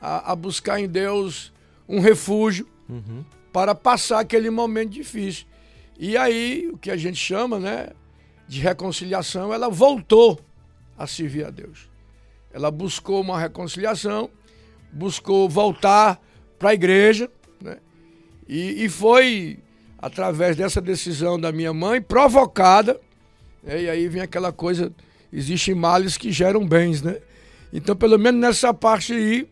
a, 0.00 0.32
a 0.32 0.36
buscar 0.36 0.78
em 0.78 0.86
Deus 0.88 1.52
um 1.88 1.98
refúgio 2.00 2.68
Uhum. 2.88 3.24
para 3.52 3.72
passar 3.72 4.18
aquele 4.18 4.50
momento 4.50 4.90
difícil. 4.90 5.46
E 5.96 6.16
aí, 6.16 6.68
o 6.72 6.76
que 6.76 6.90
a 6.90 6.96
gente 6.96 7.16
chama, 7.16 7.58
né, 7.60 7.90
de 8.48 8.60
reconciliação, 8.60 9.54
ela 9.54 9.68
voltou 9.68 10.40
a 10.98 11.06
servir 11.06 11.44
a 11.46 11.50
Deus. 11.50 11.88
Ela 12.52 12.68
buscou 12.70 13.20
uma 13.20 13.38
reconciliação, 13.38 14.28
buscou 14.92 15.48
voltar 15.48 16.20
para 16.58 16.70
a 16.70 16.74
igreja, 16.74 17.30
né? 17.62 17.78
E, 18.48 18.84
e 18.84 18.88
foi 18.88 19.58
através 19.98 20.56
dessa 20.56 20.80
decisão 20.80 21.38
da 21.38 21.52
minha 21.52 21.74
mãe, 21.74 22.00
provocada, 22.00 22.98
né? 23.62 23.82
e 23.82 23.90
aí 23.90 24.08
vem 24.08 24.22
aquela 24.22 24.50
coisa, 24.50 24.92
existem 25.32 25.74
males 25.74 26.16
que 26.16 26.32
geram 26.32 26.66
bens, 26.66 27.02
né? 27.02 27.18
Então, 27.72 27.94
pelo 27.94 28.18
menos 28.18 28.40
nessa 28.40 28.72
parte 28.72 29.12
aí, 29.12 29.46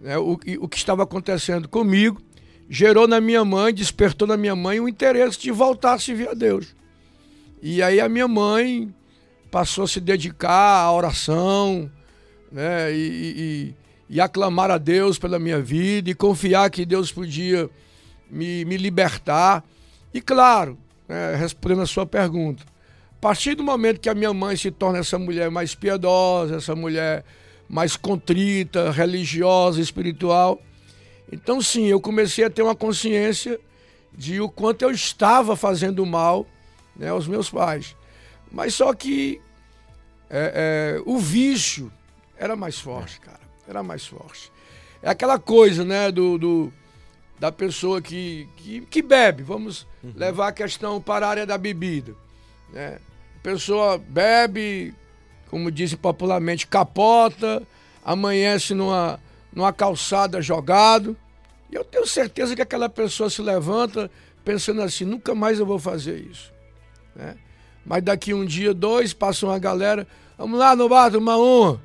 né, 0.00 0.18
o, 0.18 0.32
o 0.60 0.68
que 0.68 0.76
estava 0.76 1.04
acontecendo 1.04 1.68
comigo 1.68 2.20
gerou 2.68 3.06
na 3.06 3.20
minha 3.20 3.44
mãe, 3.44 3.72
despertou 3.72 4.26
na 4.26 4.36
minha 4.36 4.56
mãe 4.56 4.80
o 4.80 4.88
interesse 4.88 5.38
de 5.38 5.50
voltar 5.50 5.94
a 5.94 5.98
servir 5.98 6.28
a 6.28 6.34
Deus. 6.34 6.74
E 7.62 7.82
aí 7.82 8.00
a 8.00 8.08
minha 8.08 8.28
mãe 8.28 8.92
passou 9.50 9.84
a 9.84 9.88
se 9.88 10.00
dedicar 10.00 10.82
à 10.82 10.92
oração, 10.92 11.90
né, 12.50 12.92
e, 12.92 12.96
e- 12.96 13.74
e- 14.08 14.20
aclamar 14.20 14.70
a 14.70 14.78
Deus 14.78 15.18
pela 15.18 15.38
minha 15.38 15.60
vida 15.60 16.10
e 16.10 16.14
confiar 16.14 16.70
que 16.70 16.84
Deus 16.84 17.12
podia 17.12 17.68
me, 18.30 18.64
me 18.64 18.76
libertar. 18.76 19.64
E 20.12 20.20
claro, 20.20 20.78
né, 21.08 21.34
respondendo 21.36 21.82
a 21.82 21.86
sua 21.86 22.06
pergunta, 22.06 22.62
a 23.12 23.20
partir 23.20 23.54
do 23.54 23.62
momento 23.62 24.00
que 24.00 24.08
a 24.08 24.14
minha 24.14 24.32
mãe 24.32 24.56
se 24.56 24.70
torna 24.70 24.98
essa 24.98 25.18
mulher 25.18 25.50
mais 25.50 25.74
piedosa, 25.74 26.56
essa 26.56 26.74
mulher 26.74 27.24
mais 27.68 27.96
contrita, 27.96 28.90
religiosa, 28.90 29.80
espiritual, 29.80 30.60
então 31.32 31.60
sim, 31.60 31.86
eu 31.86 32.00
comecei 32.00 32.44
a 32.44 32.50
ter 32.50 32.62
uma 32.62 32.74
consciência 32.74 33.58
de 34.16 34.40
o 34.40 34.48
quanto 34.48 34.82
eu 34.82 34.90
estava 34.90 35.56
fazendo 35.56 36.04
mal 36.06 36.46
né, 36.94 37.08
aos 37.08 37.26
meus 37.26 37.50
pais. 37.50 37.96
Mas 38.50 38.74
só 38.74 38.94
que 38.94 39.40
é, 40.30 40.98
é, 40.98 41.02
o 41.04 41.18
vício 41.18 41.92
era 42.36 42.54
mais 42.54 42.78
forte, 42.78 43.20
cara. 43.20 43.43
Era 43.68 43.82
mais 43.82 44.06
forte. 44.06 44.50
É 45.02 45.10
aquela 45.10 45.38
coisa, 45.38 45.84
né, 45.84 46.10
do, 46.10 46.38
do- 46.38 46.72
da 47.38 47.50
pessoa 47.52 48.00
que, 48.00 48.48
que, 48.56 48.80
que 48.82 49.02
bebe. 49.02 49.42
Vamos 49.42 49.86
levar 50.16 50.48
a 50.48 50.52
questão 50.52 51.00
para 51.00 51.26
a 51.26 51.30
área 51.30 51.46
da 51.46 51.58
bebida. 51.58 52.14
Né? 52.72 52.98
A 53.38 53.42
pessoa 53.42 53.98
bebe, 53.98 54.94
como 55.50 55.70
dizem 55.70 55.98
popularmente, 55.98 56.66
capota, 56.66 57.62
amanhece 58.04 58.72
numa, 58.74 59.20
numa 59.52 59.72
calçada 59.72 60.40
jogado. 60.40 61.16
E 61.70 61.74
eu 61.74 61.84
tenho 61.84 62.06
certeza 62.06 62.54
que 62.54 62.62
aquela 62.62 62.88
pessoa 62.88 63.28
se 63.28 63.42
levanta 63.42 64.10
pensando 64.44 64.80
assim, 64.82 65.04
nunca 65.04 65.34
mais 65.34 65.58
eu 65.58 65.66
vou 65.66 65.78
fazer 65.78 66.18
isso. 66.30 66.52
né? 67.16 67.36
Mas 67.84 68.02
daqui 68.02 68.32
um 68.32 68.44
dia, 68.44 68.72
dois, 68.72 69.12
passa 69.12 69.44
uma 69.46 69.58
galera, 69.58 70.06
vamos 70.38 70.58
lá 70.58 70.74
no 70.76 70.88
bar 70.88 71.10
tomar 71.10 71.36
uma. 71.36 71.80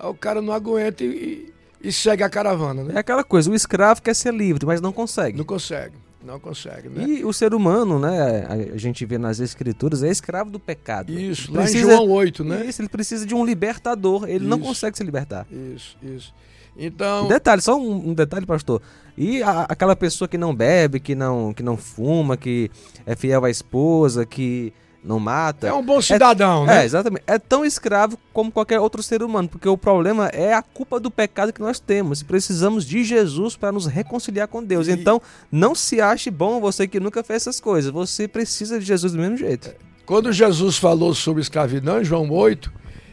Aí 0.00 0.08
o 0.08 0.14
cara 0.14 0.40
não 0.40 0.52
aguenta 0.52 1.04
e, 1.04 1.52
e- 1.82 1.92
segue 1.92 2.22
a 2.22 2.28
caravana, 2.30 2.82
né? 2.82 2.94
É 2.96 2.98
aquela 2.98 3.22
coisa, 3.22 3.50
o 3.50 3.54
escravo 3.54 4.00
quer 4.02 4.14
ser 4.14 4.32
livre, 4.34 4.64
mas 4.66 4.80
não 4.80 4.92
consegue. 4.92 5.36
Não 5.36 5.44
consegue, 5.44 5.94
não 6.24 6.40
consegue, 6.40 6.88
né? 6.88 7.04
E 7.04 7.24
o 7.24 7.32
ser 7.32 7.52
humano, 7.54 7.98
né, 7.98 8.46
a 8.74 8.76
gente 8.76 9.04
vê 9.04 9.18
nas 9.18 9.40
escrituras, 9.40 10.02
é 10.02 10.08
escravo 10.10 10.50
do 10.50 10.58
pecado. 10.58 11.12
Isso, 11.12 11.50
Ele 11.50 11.56
lá 11.58 11.62
precisa- 11.64 11.86
em 11.92 11.96
João 11.96 12.08
8, 12.08 12.42
né? 12.44 12.64
Isso, 12.66 12.80
ele 12.80 12.88
precisa 12.88 13.26
de 13.26 13.34
um 13.34 13.44
libertador, 13.44 14.28
ele 14.28 14.46
não 14.46 14.58
Isso. 14.58 14.66
consegue 14.68 14.96
se 14.96 15.04
libertar. 15.04 15.46
Isso, 15.50 15.96
isso. 16.02 16.34
Então, 16.76 17.26
detalhe, 17.28 17.60
só 17.60 17.78
um, 17.78 18.10
um 18.10 18.14
detalhe, 18.14 18.46
pastor. 18.46 18.80
E 19.18 19.42
a- 19.42 19.66
aquela 19.68 19.94
pessoa 19.94 20.26
que 20.28 20.38
não 20.38 20.54
bebe, 20.54 20.98
que 21.00 21.14
não, 21.14 21.52
que 21.52 21.62
não 21.62 21.76
fuma, 21.76 22.36
que 22.36 22.70
é 23.04 23.14
fiel 23.14 23.44
à 23.44 23.50
esposa, 23.50 24.24
que 24.24 24.72
não 25.02 25.18
mata. 25.18 25.66
É 25.66 25.72
um 25.72 25.82
bom 25.82 26.00
cidadão, 26.00 26.64
é, 26.64 26.66
né? 26.66 26.82
É, 26.82 26.84
exatamente. 26.84 27.22
É 27.26 27.38
tão 27.38 27.64
escravo 27.64 28.18
como 28.32 28.52
qualquer 28.52 28.78
outro 28.80 29.02
ser 29.02 29.22
humano, 29.22 29.48
porque 29.48 29.68
o 29.68 29.76
problema 29.76 30.28
é 30.28 30.52
a 30.52 30.62
culpa 30.62 31.00
do 31.00 31.10
pecado 31.10 31.52
que 31.52 31.60
nós 31.60 31.80
temos. 31.80 32.22
Precisamos 32.22 32.84
de 32.84 33.02
Jesus 33.02 33.56
para 33.56 33.72
nos 33.72 33.86
reconciliar 33.86 34.48
com 34.48 34.62
Deus. 34.62 34.88
E... 34.88 34.92
Então, 34.92 35.20
não 35.50 35.74
se 35.74 36.00
ache 36.00 36.30
bom 36.30 36.60
você 36.60 36.86
que 36.86 37.00
nunca 37.00 37.22
fez 37.22 37.42
essas 37.42 37.60
coisas. 37.60 37.90
Você 37.90 38.28
precisa 38.28 38.78
de 38.78 38.84
Jesus 38.84 39.12
do 39.12 39.18
mesmo 39.18 39.36
jeito. 39.36 39.72
Quando 40.04 40.32
Jesus 40.32 40.76
falou 40.76 41.14
sobre 41.14 41.40
escravidão, 41.40 42.00
em 42.00 42.04
João 42.04 42.30
8, 42.30 42.70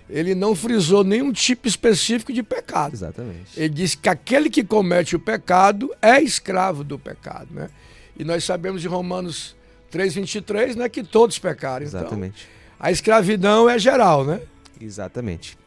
ele 0.10 0.34
não 0.34 0.56
frisou 0.56 1.04
nenhum 1.04 1.32
tipo 1.32 1.68
específico 1.68 2.34
de 2.34 2.44
pecado. 2.44 2.94
Exatamente. 2.94 3.52
Ele 3.56 3.70
disse 3.70 3.98
que 3.98 4.10
aquele 4.10 4.50
que 4.50 4.64
comete 4.64 5.16
o 5.16 5.20
pecado 5.20 5.94
é 6.02 6.22
escravo 6.22 6.84
do 6.84 6.98
pecado, 6.98 7.48
né? 7.52 7.70
E 8.18 8.24
nós 8.24 8.44
sabemos 8.44 8.82
de 8.82 8.88
Romanos 8.88 9.56
3:23, 9.92 10.76
né, 10.76 10.90
que 10.90 11.04
todos 11.04 11.40
pecaram. 11.40 11.86
Então. 11.86 12.02
Exatamente. 12.02 12.48
Então, 12.48 12.78
a 12.80 12.92
escravidão 12.92 13.70
é 13.70 13.80
geral, 13.80 14.24
né? 14.24 14.42
Exatamente. 14.80 15.58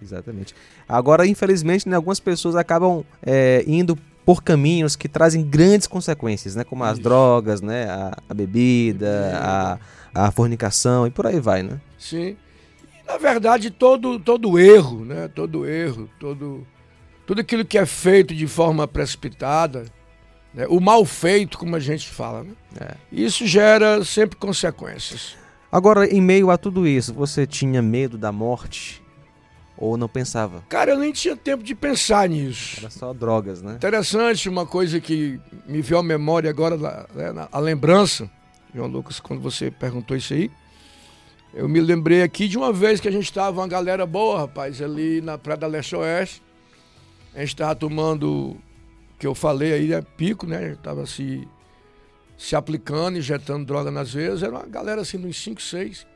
Exatamente. 0.00 0.54
Agora, 0.88 1.26
infelizmente, 1.26 1.88
né, 1.88 1.96
algumas 1.96 2.20
pessoas 2.20 2.56
acabam 2.56 3.04
é, 3.22 3.62
indo 3.66 3.98
por 4.24 4.42
caminhos 4.42 4.96
que 4.96 5.08
trazem 5.08 5.42
grandes 5.42 5.86
consequências, 5.86 6.54
né? 6.54 6.64
Como 6.64 6.84
as 6.84 6.94
Isso. 6.94 7.02
drogas, 7.02 7.60
né? 7.60 7.84
A, 7.90 8.16
a 8.28 8.34
bebida, 8.34 9.32
a, 9.34 9.78
a 10.26 10.30
fornicação 10.30 11.06
e 11.06 11.10
por 11.10 11.26
aí 11.26 11.40
vai, 11.40 11.62
né? 11.62 11.80
Sim. 11.98 12.36
Na 13.06 13.18
verdade, 13.18 13.70
todo, 13.70 14.20
todo 14.20 14.56
erro, 14.56 15.04
né? 15.04 15.26
todo 15.26 15.66
erro, 15.66 16.08
todo, 16.20 16.64
tudo 17.26 17.40
aquilo 17.40 17.64
que 17.64 17.76
é 17.76 17.84
feito 17.84 18.32
de 18.32 18.46
forma 18.46 18.86
precipitada, 18.86 19.84
né? 20.54 20.66
o 20.68 20.80
mal 20.80 21.04
feito, 21.04 21.58
como 21.58 21.76
a 21.76 21.80
gente 21.80 22.08
fala, 22.08 22.44
né? 22.44 22.52
é. 22.80 22.94
isso 23.12 23.46
gera 23.46 24.04
sempre 24.04 24.36
consequências. 24.36 25.36
Agora, 25.70 26.06
em 26.06 26.20
meio 26.20 26.50
a 26.50 26.58
tudo 26.58 26.86
isso, 26.86 27.14
você 27.14 27.46
tinha 27.46 27.80
medo 27.80 28.18
da 28.18 28.32
morte? 28.32 29.00
Ou 29.76 29.96
não 29.96 30.08
pensava? 30.08 30.62
Cara, 30.68 30.90
eu 30.90 30.98
nem 30.98 31.10
tinha 31.10 31.34
tempo 31.34 31.62
de 31.62 31.74
pensar 31.74 32.28
nisso. 32.28 32.80
Era 32.80 32.90
só 32.90 33.14
drogas, 33.14 33.62
né? 33.62 33.74
Interessante, 33.74 34.46
uma 34.46 34.66
coisa 34.66 35.00
que 35.00 35.40
me 35.66 35.80
veio 35.80 36.00
à 36.00 36.02
memória 36.02 36.50
agora, 36.50 36.76
né, 36.76 37.48
a 37.50 37.58
lembrança, 37.58 38.28
João 38.74 38.88
Lucas, 38.88 39.20
quando 39.20 39.40
você 39.40 39.70
perguntou 39.70 40.14
isso 40.14 40.34
aí. 40.34 40.50
Eu 41.54 41.68
me 41.68 41.80
lembrei 41.80 42.22
aqui 42.22 42.46
de 42.46 42.58
uma 42.58 42.72
vez 42.72 43.00
que 43.00 43.08
a 43.08 43.10
gente 43.10 43.24
estava 43.24 43.60
uma 43.60 43.66
galera 43.66 44.04
boa, 44.04 44.40
rapaz, 44.40 44.82
ali 44.82 45.20
na 45.20 45.38
Praia 45.38 45.58
da 45.58 45.66
Leste 45.66 45.96
Oeste. 45.96 46.42
A 47.34 47.40
gente 47.40 47.48
estava 47.48 47.74
tomando, 47.74 48.56
que 49.20 49.26
eu 49.26 49.34
falei 49.34 49.74
aí, 49.74 49.92
é 49.92 50.00
pico, 50.00 50.46
né? 50.46 50.72
Estava 50.72 51.04
se, 51.04 51.46
se 52.38 52.56
aplicando, 52.56 53.18
injetando 53.18 53.66
droga 53.66 53.90
nas 53.90 54.14
veias. 54.14 54.42
Era 54.42 54.52
uma 54.52 54.66
galera 54.66 55.02
assim, 55.02 55.18
uns 55.22 55.40
5, 55.42 55.60
6. 55.60 56.06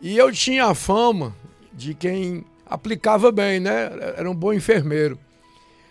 E 0.00 0.16
eu 0.16 0.32
tinha 0.32 0.64
a 0.64 0.74
fama 0.74 1.36
de 1.70 1.92
quem 1.92 2.42
aplicava 2.64 3.30
bem, 3.30 3.60
né? 3.60 3.90
Era 4.16 4.30
um 4.30 4.34
bom 4.34 4.50
enfermeiro. 4.50 5.18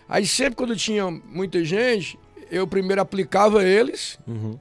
Aí 0.08 0.26
sempre 0.26 0.56
quando 0.56 0.74
tinha 0.74 1.08
muita 1.08 1.64
gente, 1.64 2.18
eu 2.50 2.66
primeiro 2.66 3.00
aplicava 3.00 3.62
eles, 3.62 4.18
uhum. 4.26 4.58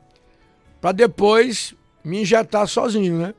para 0.80 0.92
depois 0.92 1.74
me 2.04 2.22
injetar 2.22 2.68
sozinho, 2.68 3.18
né? 3.18 3.34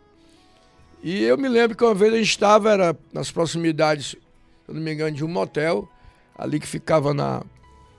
E 1.00 1.22
eu 1.22 1.38
me 1.38 1.48
lembro 1.48 1.76
que 1.76 1.84
uma 1.84 1.94
vez 1.94 2.12
a 2.12 2.16
gente 2.16 2.28
estava, 2.28 2.72
era 2.72 2.98
nas 3.12 3.30
proximidades, 3.30 4.06
se 4.08 4.18
eu 4.66 4.74
não 4.74 4.82
me 4.82 4.92
engano, 4.92 5.14
de 5.14 5.24
um 5.24 5.28
motel, 5.28 5.88
ali 6.36 6.58
que 6.58 6.66
ficava 6.66 7.14
na, 7.14 7.44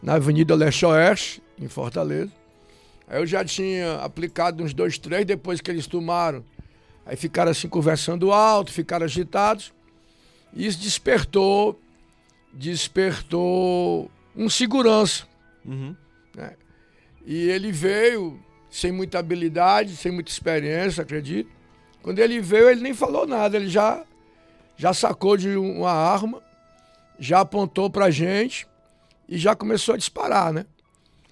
na 0.02 0.16
Avenida 0.16 0.56
Leste-Oeste, 0.56 1.42
em 1.60 1.68
Fortaleza. 1.68 2.32
Aí 3.08 3.20
eu 3.20 3.26
já 3.26 3.44
tinha 3.44 3.96
aplicado 3.98 4.64
uns 4.64 4.74
dois, 4.74 4.98
três, 4.98 5.26
depois 5.26 5.62
que 5.62 5.70
eles 5.70 5.86
tomaram. 5.86 6.44
Aí 7.06 7.16
ficaram 7.16 7.52
assim 7.52 7.68
conversando 7.68 8.32
alto, 8.32 8.72
ficaram 8.72 9.06
agitados. 9.06 9.74
E 10.54 10.66
isso 10.66 10.80
despertou, 10.80 11.80
despertou 12.54 14.10
um 14.36 14.50
segurança. 14.50 15.26
Uhum. 15.66 15.96
Né? 16.36 16.54
E 17.26 17.50
ele 17.50 17.72
veio 17.72 18.40
sem 18.70 18.92
muita 18.92 19.20
habilidade, 19.20 19.96
sem 19.96 20.12
muita 20.12 20.32
experiência, 20.32 21.04
acredito. 21.04 21.52
Quando 22.02 22.20
ele 22.20 22.40
veio, 22.40 22.70
ele 22.70 22.82
nem 22.82 22.94
falou 22.94 23.28
nada, 23.28 23.58
ele 23.58 23.68
já, 23.68 24.04
já 24.78 24.94
sacou 24.94 25.38
de 25.38 25.50
uma 25.50 25.92
arma, 25.92 26.42
já 27.20 27.42
apontou 27.42 27.90
pra 27.90 28.10
gente 28.10 28.66
e 29.32 29.38
já 29.38 29.56
começou 29.56 29.96
a 29.96 29.98
disparar, 29.98 30.52
né? 30.52 30.66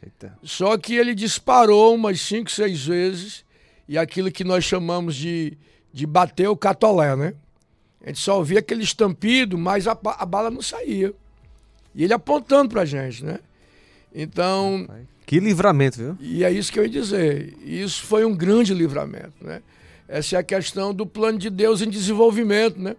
Eita. 0.01 0.33
Só 0.41 0.77
que 0.77 0.95
ele 0.95 1.13
disparou 1.13 1.93
umas 1.93 2.21
cinco, 2.21 2.49
seis 2.49 2.85
vezes 2.85 3.43
e 3.89 3.97
aquilo 3.97 4.31
que 4.31 4.45
nós 4.45 4.63
chamamos 4.63 5.17
de, 5.17 5.57
de 5.91 6.07
bater 6.07 6.47
o 6.47 6.55
catolé, 6.55 7.13
né? 7.17 7.33
A 8.01 8.07
gente 8.07 8.21
só 8.21 8.37
ouvia 8.37 8.59
aquele 8.59 8.83
estampido, 8.83 9.57
mas 9.57 9.85
a, 9.85 9.91
a 9.91 10.25
bala 10.25 10.49
não 10.49 10.61
saía. 10.61 11.13
E 11.93 12.05
ele 12.05 12.13
apontando 12.13 12.69
pra 12.69 12.85
gente, 12.85 13.25
né? 13.25 13.39
Então. 14.15 14.87
Que 15.25 15.41
livramento, 15.41 15.97
viu? 15.97 16.17
E 16.21 16.45
é 16.45 16.51
isso 16.51 16.71
que 16.71 16.79
eu 16.79 16.83
ia 16.83 16.89
dizer. 16.89 17.53
Isso 17.61 18.03
foi 18.03 18.23
um 18.23 18.33
grande 18.33 18.73
livramento, 18.73 19.33
né? 19.41 19.61
Essa 20.07 20.37
é 20.37 20.39
a 20.39 20.43
questão 20.43 20.93
do 20.93 21.05
plano 21.05 21.37
de 21.37 21.49
Deus 21.49 21.81
em 21.81 21.89
desenvolvimento, 21.89 22.79
né? 22.79 22.95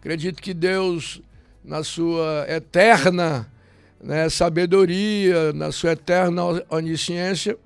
Acredito 0.00 0.42
que 0.42 0.52
Deus, 0.52 1.22
na 1.64 1.82
sua 1.82 2.44
eterna 2.46 3.50
né, 4.04 4.28
sabedoria, 4.28 5.52
na 5.52 5.72
sua 5.72 5.92
eterna 5.92 6.42
onisciência, 6.68 7.56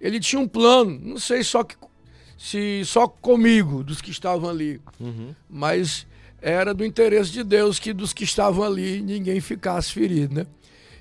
ele 0.00 0.20
tinha 0.20 0.40
um 0.40 0.46
plano, 0.46 1.00
não 1.02 1.18
sei 1.18 1.42
só 1.42 1.64
que, 1.64 1.74
se 2.38 2.82
só 2.84 3.08
comigo, 3.08 3.82
dos 3.82 4.00
que 4.00 4.10
estavam 4.10 4.50
ali, 4.50 4.80
uhum. 5.00 5.34
mas 5.48 6.06
era 6.40 6.74
do 6.74 6.84
interesse 6.84 7.32
de 7.32 7.42
Deus 7.42 7.78
que 7.78 7.92
dos 7.92 8.12
que 8.12 8.24
estavam 8.24 8.62
ali 8.62 9.00
ninguém 9.00 9.40
ficasse 9.40 9.92
ferido, 9.92 10.34
né? 10.34 10.46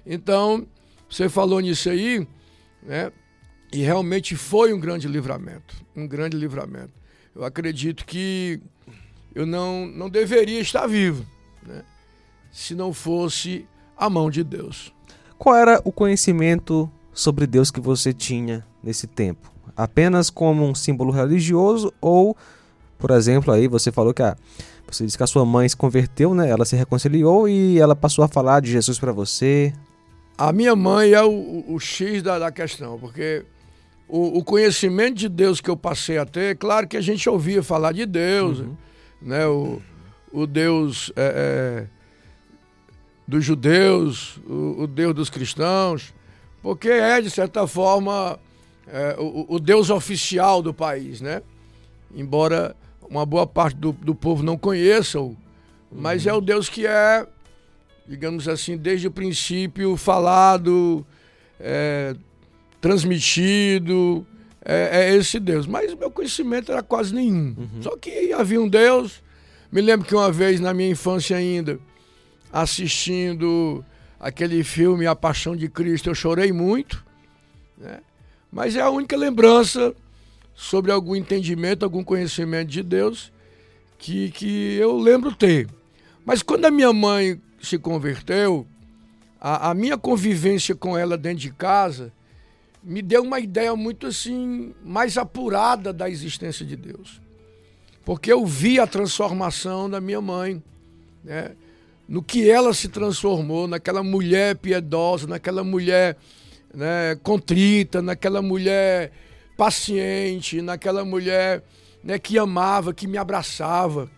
Então, 0.05 0.65
você 1.09 1.27
falou 1.27 1.59
nisso 1.59 1.89
aí, 1.89 2.25
né? 2.81 3.11
E 3.73 3.81
realmente 3.81 4.35
foi 4.35 4.73
um 4.73 4.79
grande 4.79 5.07
livramento, 5.07 5.75
um 5.95 6.07
grande 6.07 6.37
livramento 6.37 7.05
eu 7.35 7.43
acredito 7.43 8.05
que 8.05 8.61
eu 9.35 9.45
não, 9.45 9.85
não 9.85 10.09
deveria 10.09 10.61
estar 10.61 10.87
vivo, 10.87 11.25
né? 11.61 11.83
se 12.49 12.73
não 12.73 12.93
fosse 12.93 13.67
a 13.97 14.09
mão 14.09 14.29
de 14.29 14.43
Deus. 14.43 14.93
Qual 15.37 15.55
era 15.55 15.81
o 15.83 15.91
conhecimento 15.91 16.89
sobre 17.13 17.45
Deus 17.47 17.71
que 17.71 17.79
você 17.79 18.13
tinha 18.13 18.65
nesse 18.83 19.07
tempo? 19.07 19.51
Apenas 19.75 20.29
como 20.29 20.65
um 20.65 20.73
símbolo 20.73 21.11
religioso 21.11 21.93
ou, 21.99 22.35
por 22.97 23.11
exemplo, 23.11 23.53
aí 23.53 23.67
você 23.67 23.91
falou 23.91 24.13
que 24.13 24.23
a 24.23 24.37
você 24.87 25.05
disse 25.05 25.17
que 25.17 25.23
a 25.23 25.27
sua 25.27 25.45
mãe 25.45 25.67
se 25.67 25.75
converteu, 25.75 26.33
né? 26.35 26.49
Ela 26.49 26.65
se 26.65 26.75
reconciliou 26.75 27.49
e 27.49 27.79
ela 27.79 27.95
passou 27.95 28.23
a 28.23 28.27
falar 28.27 28.61
de 28.61 28.71
Jesus 28.71 28.99
para 28.99 29.11
você. 29.11 29.73
A 30.37 30.51
minha 30.51 30.75
mãe 30.75 31.11
é 31.11 31.23
o, 31.23 31.65
o, 31.67 31.79
X 31.79 32.21
da, 32.21 32.37
da 32.37 32.51
questão, 32.51 32.99
porque 32.99 33.43
o, 34.07 34.37
o, 34.37 34.43
conhecimento 34.43 35.15
de 35.15 35.29
Deus 35.29 35.61
que 35.61 35.69
eu 35.69 35.77
passei 35.77 36.17
a 36.17 36.25
ter, 36.25 36.57
claro 36.57 36.87
que 36.87 36.97
a 36.97 37.01
gente 37.01 37.27
ouvia 37.29 37.63
falar 37.63 37.93
de 37.93 38.05
Deus, 38.05 38.59
uhum. 38.59 38.75
né? 39.21 39.47
O, 39.47 39.81
o 40.31 40.45
Deus 40.45 41.11
é, 41.15 41.87
é, 41.87 41.94
dos 43.27 43.43
judeus, 43.43 44.37
o, 44.47 44.83
o, 44.83 44.87
Deus 44.87 45.13
dos 45.13 45.29
cristãos, 45.29 46.13
porque 46.61 46.89
é, 46.89 47.21
de 47.21 47.29
certa 47.29 47.65
forma, 47.65 48.39
é, 48.87 49.15
o, 49.17 49.55
o, 49.55 49.59
Deus 49.59 49.89
oficial 49.89 50.61
do 50.61 50.73
país, 50.73 51.21
né? 51.21 51.41
Embora 52.13 52.75
uma 53.09 53.25
boa 53.25 53.47
parte 53.47 53.77
do, 53.77 53.91
do 53.91 54.13
povo 54.13 54.43
não 54.43 54.57
conheça, 54.57 55.19
-o, 55.19 55.35
mas 55.91 56.25
uhum. 56.25 56.31
é 56.31 56.33
o 56.35 56.41
Deus 56.41 56.69
que 56.69 56.85
é, 56.85 57.25
digamos 58.07 58.47
assim, 58.47 58.77
desde 58.77 59.07
o 59.07 59.11
princípio 59.11 59.97
falado, 59.97 61.05
é, 61.59 62.15
transmitido. 62.79 64.25
É, 64.67 65.11
é, 65.11 65.15
esse 65.15 65.39
Deus. 65.39 65.67
Mas 65.67 65.93
o 65.93 65.97
meu 65.97 66.09
conhecimento 66.09 66.71
era 66.71 66.81
quase 66.81 67.13
nenhum. 67.13 67.55
Uhum. 67.55 67.81
Só 67.81 67.95
que 67.95 68.33
havia 68.33 68.59
um 68.59 68.67
Deus. 68.67 69.23
Me 69.71 69.79
lembro 69.79 70.07
que 70.07 70.15
uma 70.15 70.31
vez, 70.31 70.59
na 70.59 70.73
minha 70.73 70.89
infância 70.89 71.37
ainda, 71.37 71.79
assistindo 72.51 73.83
aquele 74.19 74.63
filme 74.63 75.05
A 75.05 75.15
Paixão 75.15 75.55
de 75.55 75.69
Cristo, 75.69 76.09
eu 76.09 76.15
chorei 76.15 76.51
muito. 76.51 77.05
Né? 77.77 77.99
Mas 78.51 78.75
é 78.75 78.81
a 78.81 78.89
única 78.89 79.17
lembrança 79.17 79.93
sobre 80.53 80.91
algum 80.91 81.15
entendimento, 81.15 81.83
algum 81.83 82.03
conhecimento 82.03 82.69
de 82.69 82.81
Deus 82.81 83.31
que, 83.97 84.31
que 84.31 84.77
eu 84.77 84.97
lembro 84.97 85.35
ter. 85.35 85.67
Mas 86.25 86.41
quando 86.41 86.65
a 86.65 86.71
minha 86.71 86.93
mãe 86.93 87.39
se 87.61 87.77
converteu, 87.77 88.65
a, 89.39 89.71
a 89.71 89.73
minha 89.73 89.97
convivência 89.97 90.73
com 90.73 90.97
ela 90.97 91.17
dentro 91.17 91.39
de 91.39 91.51
casa 91.51 92.11
me 92.81 93.01
deu 93.01 93.23
uma 93.23 93.39
ideia 93.39 93.75
muito 93.75 94.07
assim, 94.07 94.73
mais 94.83 95.17
apurada 95.17 95.91
da 95.91 96.09
existência 96.09 96.65
de 96.65 96.75
Deus. 96.75 97.19
Porque 98.05 98.31
eu 98.31 98.45
vi 98.45 98.79
a 98.79 98.85
transformação 98.85 99.89
da 99.89 99.99
minha 99.99 100.21
mãe, 100.21 100.61
né? 101.23 101.55
No 102.07 102.21
que 102.21 102.49
ela 102.49 102.73
se 102.73 102.87
transformou, 102.87 103.67
naquela 103.67 104.03
mulher 104.03 104.55
piedosa, 104.57 105.27
naquela 105.27 105.63
mulher 105.63 106.17
né, 106.73 107.17
contrita, 107.23 108.01
naquela 108.01 108.41
mulher 108.41 109.11
paciente, 109.57 110.61
naquela 110.61 111.03
mulher 111.03 111.63
né, 112.03 112.19
que 112.19 112.37
amava, 112.37 112.93
que 112.93 113.07
me 113.07 113.17
abraçava, 113.17 114.09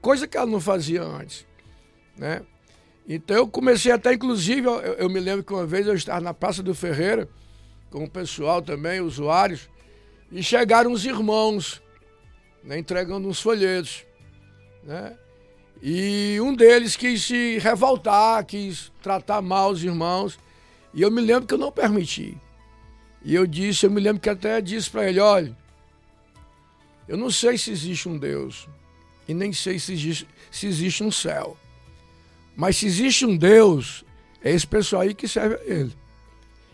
coisa 0.00 0.28
que 0.28 0.36
ela 0.36 0.46
não 0.46 0.60
fazia 0.60 1.02
antes, 1.02 1.46
né? 2.16 2.42
Então 3.06 3.36
eu 3.36 3.48
comecei 3.48 3.92
até, 3.92 4.14
inclusive, 4.14 4.66
eu, 4.66 4.80
eu 4.80 5.10
me 5.10 5.20
lembro 5.20 5.44
que 5.44 5.52
uma 5.52 5.66
vez 5.66 5.86
eu 5.86 5.94
estava 5.94 6.20
na 6.20 6.32
Praça 6.32 6.62
do 6.62 6.74
Ferreira, 6.74 7.28
com 7.90 8.04
o 8.04 8.10
pessoal 8.10 8.62
também, 8.62 9.00
usuários, 9.00 9.68
e 10.30 10.42
chegaram 10.42 10.92
os 10.92 11.04
irmãos, 11.04 11.82
né, 12.62 12.78
entregando 12.78 13.28
uns 13.28 13.40
folhetos, 13.40 14.04
né? 14.82 15.16
E 15.86 16.40
um 16.40 16.54
deles 16.54 16.96
quis 16.96 17.24
se 17.24 17.58
revoltar, 17.58 18.42
quis 18.46 18.90
tratar 19.02 19.42
mal 19.42 19.70
os 19.70 19.84
irmãos, 19.84 20.38
e 20.94 21.02
eu 21.02 21.10
me 21.10 21.20
lembro 21.20 21.46
que 21.46 21.52
eu 21.52 21.58
não 21.58 21.70
permiti. 21.70 22.38
E 23.22 23.34
eu 23.34 23.46
disse, 23.46 23.84
eu 23.84 23.90
me 23.90 24.00
lembro 24.00 24.22
que 24.22 24.30
até 24.30 24.62
disse 24.62 24.88
para 24.88 25.06
ele, 25.06 25.20
olha, 25.20 25.54
eu 27.06 27.18
não 27.18 27.30
sei 27.30 27.58
se 27.58 27.70
existe 27.70 28.08
um 28.08 28.16
Deus, 28.16 28.66
e 29.28 29.34
nem 29.34 29.52
sei 29.52 29.78
se 29.78 29.92
existe, 29.92 30.26
se 30.50 30.66
existe 30.66 31.04
um 31.04 31.10
céu. 31.10 31.54
Mas 32.56 32.78
se 32.78 32.86
existe 32.86 33.26
um 33.26 33.36
Deus, 33.36 34.06
é 34.42 34.52
esse 34.52 34.66
pessoal 34.66 35.02
aí 35.02 35.12
que 35.12 35.28
serve 35.28 35.56
a 35.56 35.64
Ele. 35.70 35.92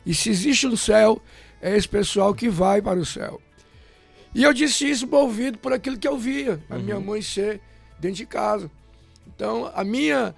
E 0.07 0.15
se 0.15 0.31
existe 0.31 0.69
um 0.69 0.77
céu, 0.77 1.21
é 1.61 1.77
esse 1.77 1.89
pessoal 1.89 2.33
que 2.33 2.49
vai 2.49 2.81
para 2.81 3.01
o 3.01 3.05
céu. 3.05 3.43
E 4.33 4.45
eu 4.45 4.53
disse 4.53 4.89
isso 4.89 5.05
movido 5.09 5.59
por 5.59 5.73
aquilo 5.73 5.99
que 5.99 6.07
eu 6.07 6.17
via 6.17 6.63
a 6.71 6.77
uhum. 6.77 6.83
minha 6.83 7.01
mãe 7.01 7.21
ser 7.21 7.61
dentro 7.99 8.19
de 8.19 8.27
casa. 8.27 8.71
Então, 9.41 9.73
a 9.75 9.83
minha 9.83 10.35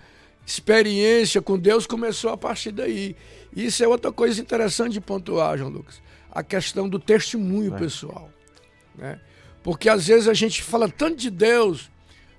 experiência 0.46 1.42
com 1.42 1.58
Deus 1.58 1.88
começou 1.88 2.30
a 2.30 2.36
partir 2.36 2.70
daí. 2.70 3.16
Isso 3.52 3.82
é 3.82 3.88
outra 3.88 4.12
coisa 4.12 4.40
interessante 4.40 4.92
de 4.92 5.00
pontuar, 5.00 5.58
João 5.58 5.70
Lucas. 5.70 6.00
A 6.30 6.40
questão 6.40 6.88
do 6.88 7.00
testemunho 7.00 7.74
é. 7.74 7.78
pessoal. 7.80 8.30
Né? 8.94 9.20
Porque 9.60 9.88
às 9.88 10.06
vezes 10.06 10.28
a 10.28 10.34
gente 10.34 10.62
fala 10.62 10.88
tanto 10.88 11.16
de 11.16 11.30
Deus, 11.30 11.90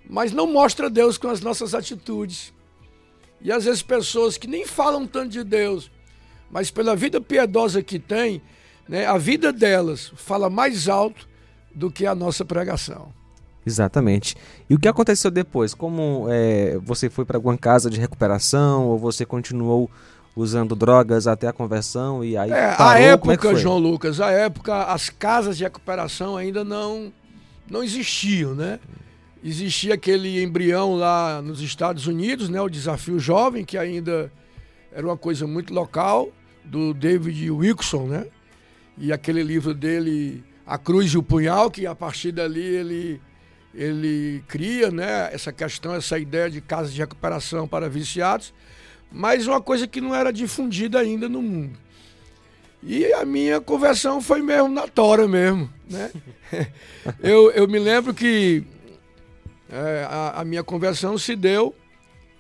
mas 0.10 0.32
não 0.32 0.48
mostra 0.48 0.90
Deus 0.90 1.18
com 1.18 1.28
as 1.28 1.42
nossas 1.42 1.76
atitudes. 1.76 2.54
E 3.42 3.52
às 3.52 3.66
vezes 3.66 3.82
pessoas 3.82 4.38
que 4.38 4.48
nem 4.48 4.66
falam 4.66 5.06
tanto 5.06 5.32
de 5.32 5.44
Deus, 5.44 5.92
mas 6.50 6.72
pela 6.72 6.96
vida 6.96 7.20
piedosa 7.20 7.84
que 7.84 8.00
tem, 8.00 8.42
né, 8.88 9.06
a 9.06 9.18
vida 9.18 9.52
delas 9.52 10.14
fala 10.16 10.50
mais 10.50 10.88
alto 10.88 11.28
do 11.76 11.92
que 11.92 12.06
a 12.06 12.16
nossa 12.16 12.46
pregação. 12.46 13.14
Exatamente. 13.66 14.36
E 14.70 14.76
o 14.76 14.80
que 14.80 14.88
aconteceu 14.88 15.32
depois? 15.32 15.74
Como 15.74 16.28
é, 16.30 16.78
você 16.84 17.10
foi 17.10 17.26
para 17.26 17.38
alguma 17.38 17.58
casa 17.58 17.90
de 17.90 18.00
recuperação 18.00 18.88
ou 18.88 18.98
você 18.98 19.26
continuou 19.26 19.90
usando 20.36 20.76
drogas 20.76 21.28
até 21.28 21.48
a 21.48 21.54
conversão 21.54 22.24
e 22.24 22.36
aí 22.36 22.52
é, 22.52 22.76
parou? 22.76 22.94
A 22.94 23.00
é 23.00 23.04
época, 23.10 23.52
é 23.52 23.56
João 23.56 23.78
Lucas, 23.78 24.20
a 24.20 24.32
época 24.32 24.86
as 24.86 25.10
casas 25.10 25.58
de 25.58 25.64
recuperação 25.64 26.36
ainda 26.36 26.64
não 26.64 27.14
não 27.70 27.84
existiam, 27.84 28.54
né? 28.54 28.80
Existia 29.44 29.94
aquele 29.96 30.42
embrião 30.42 30.96
lá 30.96 31.42
nos 31.42 31.62
Estados 31.62 32.08
Unidos, 32.08 32.50
né, 32.50 32.62
o 32.62 32.70
Desafio 32.70 33.20
Jovem, 33.20 33.66
que 33.66 33.78
ainda 33.78 34.32
era 34.92 35.06
uma 35.06 35.18
coisa 35.18 35.46
muito 35.46 35.74
local, 35.74 36.30
do 36.64 36.94
David 36.94 37.50
Wilson, 37.52 38.08
né? 38.08 38.28
E 38.98 39.12
aquele 39.12 39.44
livro 39.44 39.74
dele, 39.74 40.44
A 40.66 40.78
Cruz 40.78 41.12
e 41.12 41.18
o 41.18 41.24
Punhal, 41.24 41.70
que 41.70 41.86
a 41.86 41.96
partir 41.96 42.32
dali 42.32 42.62
ele, 42.62 43.22
ele 43.74 44.44
cria 44.48 44.92
né, 44.92 45.30
essa 45.34 45.52
questão, 45.52 45.96
essa 45.96 46.20
ideia 46.20 46.50
de 46.50 46.62
casas 46.62 46.94
de 46.94 47.02
recuperação 47.02 47.68
para 47.68 47.90
viciados, 47.90 48.54
mas 49.12 49.48
uma 49.48 49.62
coisa 49.62 49.88
que 49.88 50.00
não 50.00 50.14
era 50.14 50.32
difundida 50.32 51.00
ainda 51.00 51.28
no 51.28 51.42
mundo. 51.42 51.78
E 52.82 53.12
a 53.14 53.24
minha 53.24 53.62
conversão 53.62 54.22
foi 54.22 54.42
mesmo 54.42 54.68
na 54.68 54.88
tora 54.88 55.28
mesmo, 55.28 55.72
né? 55.90 56.12
eu, 57.22 57.50
eu 57.52 57.68
me 57.68 57.80
lembro 57.80 58.14
que 58.14 58.64
é, 59.70 60.06
a, 60.10 60.42
a, 60.42 60.46
minha 60.46 60.64
conversão 60.64 61.18
se 61.18 61.36
deu 61.36 61.74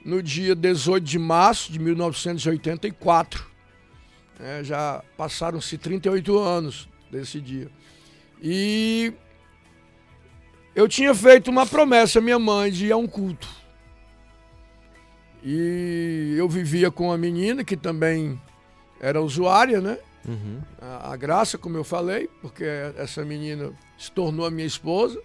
no 0.03 0.21
dia 0.21 0.53
18 0.53 1.03
de 1.03 1.17
março 1.17 1.71
de 1.71 1.79
1984. 1.79 3.45
É, 4.39 4.63
já 4.63 5.01
passaram-se 5.15 5.77
38 5.77 6.37
anos 6.37 6.89
desse 7.09 7.39
dia. 7.39 7.69
E 8.41 9.13
eu 10.75 10.87
tinha 10.87 11.13
feito 11.13 11.51
uma 11.51 11.65
promessa 11.65 12.19
à 12.19 12.21
minha 12.21 12.39
mãe 12.39 12.71
de 12.71 12.87
ir 12.87 12.91
a 12.91 12.97
um 12.97 13.07
culto. 13.07 13.47
E 15.43 16.35
eu 16.37 16.47
vivia 16.47 16.89
com 16.89 17.07
uma 17.07 17.17
menina 17.17 17.63
que 17.63 17.75
também 17.75 18.39
era 18.99 19.21
usuária, 19.21 19.81
né? 19.81 19.97
Uhum. 20.27 20.61
A, 20.81 21.11
a 21.11 21.17
Graça, 21.17 21.57
como 21.57 21.75
eu 21.75 21.83
falei, 21.83 22.29
porque 22.41 22.63
essa 22.97 23.25
menina 23.25 23.73
se 23.97 24.09
tornou 24.11 24.45
a 24.45 24.51
minha 24.51 24.65
esposa. 24.65 25.21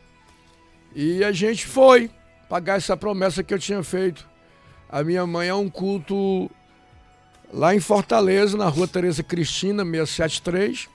E 0.95 1.23
a 1.23 1.31
gente 1.31 1.67
foi 1.67 2.11
pagar 2.49 2.77
essa 2.77 2.97
promessa 2.97 3.43
que 3.43 3.55
eu 3.55 3.59
tinha 3.59 3.83
feito. 3.83 4.29
A 4.89 5.05
minha 5.05 5.27
mãe 5.27 5.49
é 5.49 5.55
um 5.55 5.69
culto 5.69 6.51
lá 7.53 7.75
em 7.75 7.81
Fortaleza, 7.81 8.57
na 8.57 8.69
rua 8.69 8.89
Tereza 8.89 9.23
Cristina, 9.23 9.85
673, 9.85 10.89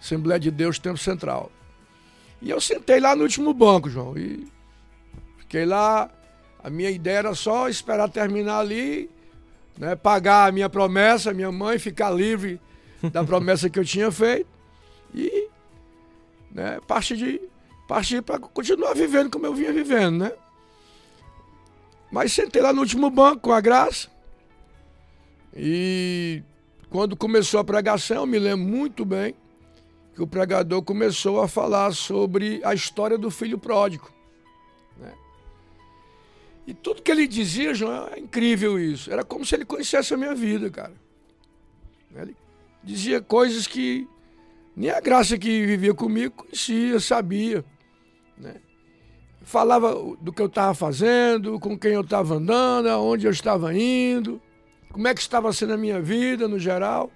Assembleia 0.00 0.40
de 0.40 0.50
Deus, 0.50 0.78
Tempo 0.78 0.98
Central. 0.98 1.50
E 2.40 2.50
eu 2.50 2.60
sentei 2.60 3.00
lá 3.00 3.16
no 3.16 3.22
último 3.22 3.52
banco, 3.52 3.90
João, 3.90 4.16
e 4.16 4.46
fiquei 5.38 5.64
lá. 5.64 6.10
A 6.62 6.70
minha 6.70 6.90
ideia 6.90 7.18
era 7.18 7.34
só 7.34 7.68
esperar 7.68 8.08
terminar 8.08 8.58
ali, 8.60 9.10
né, 9.76 9.94
pagar 9.96 10.48
a 10.48 10.52
minha 10.52 10.68
promessa, 10.68 11.32
minha 11.32 11.52
mãe, 11.52 11.78
ficar 11.78 12.10
livre 12.10 12.60
da 13.12 13.22
promessa 13.24 13.70
que 13.70 13.78
eu 13.78 13.84
tinha 13.84 14.10
feito 14.10 14.48
e 15.14 15.48
né, 16.50 16.80
partir 16.86 17.16
de 17.16 17.40
partir 17.86 18.22
para 18.22 18.38
continuar 18.38 18.94
vivendo 18.94 19.30
como 19.30 19.46
eu 19.46 19.54
vinha 19.54 19.72
vivendo, 19.72 20.18
né? 20.18 20.32
Mas 22.10 22.32
sentei 22.32 22.60
lá 22.60 22.72
no 22.72 22.80
último 22.80 23.08
banco 23.10 23.42
com 23.42 23.52
a 23.52 23.60
graça. 23.60 24.08
E 25.54 26.42
quando 26.90 27.16
começou 27.16 27.60
a 27.60 27.64
pregação, 27.64 28.18
eu 28.18 28.26
me 28.26 28.38
lembro 28.38 28.66
muito 28.66 29.04
bem 29.04 29.34
que 30.18 30.22
o 30.24 30.26
pregador 30.26 30.82
começou 30.82 31.40
a 31.40 31.46
falar 31.46 31.92
sobre 31.92 32.60
a 32.64 32.74
história 32.74 33.16
do 33.16 33.30
filho 33.30 33.56
pródigo. 33.56 34.10
Né? 34.98 35.14
E 36.66 36.74
tudo 36.74 37.02
que 37.02 37.12
ele 37.12 37.24
dizia, 37.28 37.72
João, 37.72 38.08
é 38.08 38.18
incrível 38.18 38.80
isso. 38.80 39.12
Era 39.12 39.22
como 39.22 39.46
se 39.46 39.54
ele 39.54 39.64
conhecesse 39.64 40.12
a 40.12 40.16
minha 40.16 40.34
vida, 40.34 40.68
cara. 40.70 40.92
Ele 42.16 42.34
dizia 42.82 43.20
coisas 43.20 43.68
que 43.68 44.08
nem 44.74 44.90
a 44.90 45.00
graça 45.00 45.38
que 45.38 45.64
vivia 45.64 45.94
comigo 45.94 46.34
conhecia, 46.34 46.98
sabia. 46.98 47.64
Né? 48.36 48.56
Falava 49.42 49.94
do 50.20 50.32
que 50.32 50.42
eu 50.42 50.46
estava 50.46 50.74
fazendo, 50.74 51.60
com 51.60 51.78
quem 51.78 51.92
eu 51.92 52.00
estava 52.00 52.34
andando, 52.34 52.88
aonde 52.88 53.24
eu 53.24 53.30
estava 53.30 53.72
indo, 53.72 54.42
como 54.90 55.06
é 55.06 55.14
que 55.14 55.20
estava 55.20 55.52
sendo 55.52 55.74
a 55.74 55.76
minha 55.76 56.00
vida 56.02 56.48
no 56.48 56.58
geral. 56.58 57.08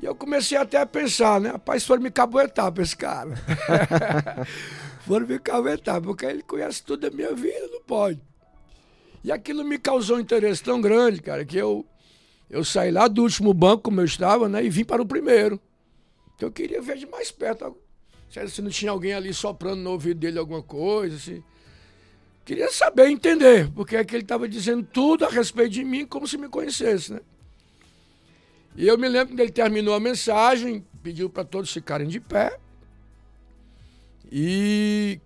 E 0.00 0.06
eu 0.06 0.14
comecei 0.14 0.56
até 0.56 0.78
a 0.78 0.86
pensar, 0.86 1.40
né? 1.40 1.50
Rapaz, 1.50 1.84
foram 1.84 2.02
me 2.02 2.10
caboetar 2.10 2.70
para 2.70 2.82
esse 2.82 2.96
cara. 2.96 3.34
foram 5.04 5.26
me 5.26 5.38
caboetar, 5.38 6.00
porque 6.00 6.24
ele 6.24 6.42
conhece 6.42 6.82
tudo 6.84 7.08
da 7.08 7.14
minha 7.14 7.34
vida, 7.34 7.68
não 7.72 7.82
pode. 7.82 8.20
E 9.24 9.32
aquilo 9.32 9.64
me 9.64 9.76
causou 9.76 10.16
um 10.16 10.20
interesse 10.20 10.62
tão 10.62 10.80
grande, 10.80 11.20
cara, 11.20 11.44
que 11.44 11.56
eu, 11.56 11.84
eu 12.48 12.64
saí 12.64 12.92
lá 12.92 13.08
do 13.08 13.22
último 13.22 13.52
banco, 13.52 13.84
como 13.84 14.00
eu 14.00 14.04
estava, 14.04 14.48
né? 14.48 14.64
E 14.64 14.70
vim 14.70 14.84
para 14.84 15.02
o 15.02 15.06
primeiro. 15.06 15.60
Então 16.36 16.48
eu 16.48 16.52
queria 16.52 16.80
ver 16.80 16.96
de 16.96 17.06
mais 17.06 17.32
perto 17.32 17.76
se 18.48 18.62
não 18.62 18.70
tinha 18.70 18.90
alguém 18.90 19.14
ali 19.14 19.32
soprando 19.32 19.80
no 19.80 19.90
ouvido 19.90 20.20
dele 20.20 20.38
alguma 20.38 20.62
coisa, 20.62 21.16
assim. 21.16 21.42
Queria 22.44 22.70
saber, 22.70 23.08
entender, 23.08 23.70
porque 23.72 23.96
é 23.96 24.04
que 24.04 24.14
ele 24.14 24.22
estava 24.22 24.48
dizendo 24.48 24.86
tudo 24.92 25.24
a 25.24 25.28
respeito 25.28 25.70
de 25.70 25.84
mim 25.84 26.06
como 26.06 26.26
se 26.26 26.38
me 26.38 26.48
conhecesse, 26.48 27.12
né? 27.12 27.20
E 28.78 28.86
eu 28.86 28.96
me 28.96 29.08
lembro 29.08 29.34
que 29.34 29.42
ele 29.42 29.50
terminou 29.50 29.92
a 29.92 29.98
mensagem, 29.98 30.86
pediu 31.02 31.28
para 31.28 31.42
todos 31.42 31.72
ficarem 31.72 32.06
de 32.06 32.20
pé 32.20 32.60
e 34.30 35.20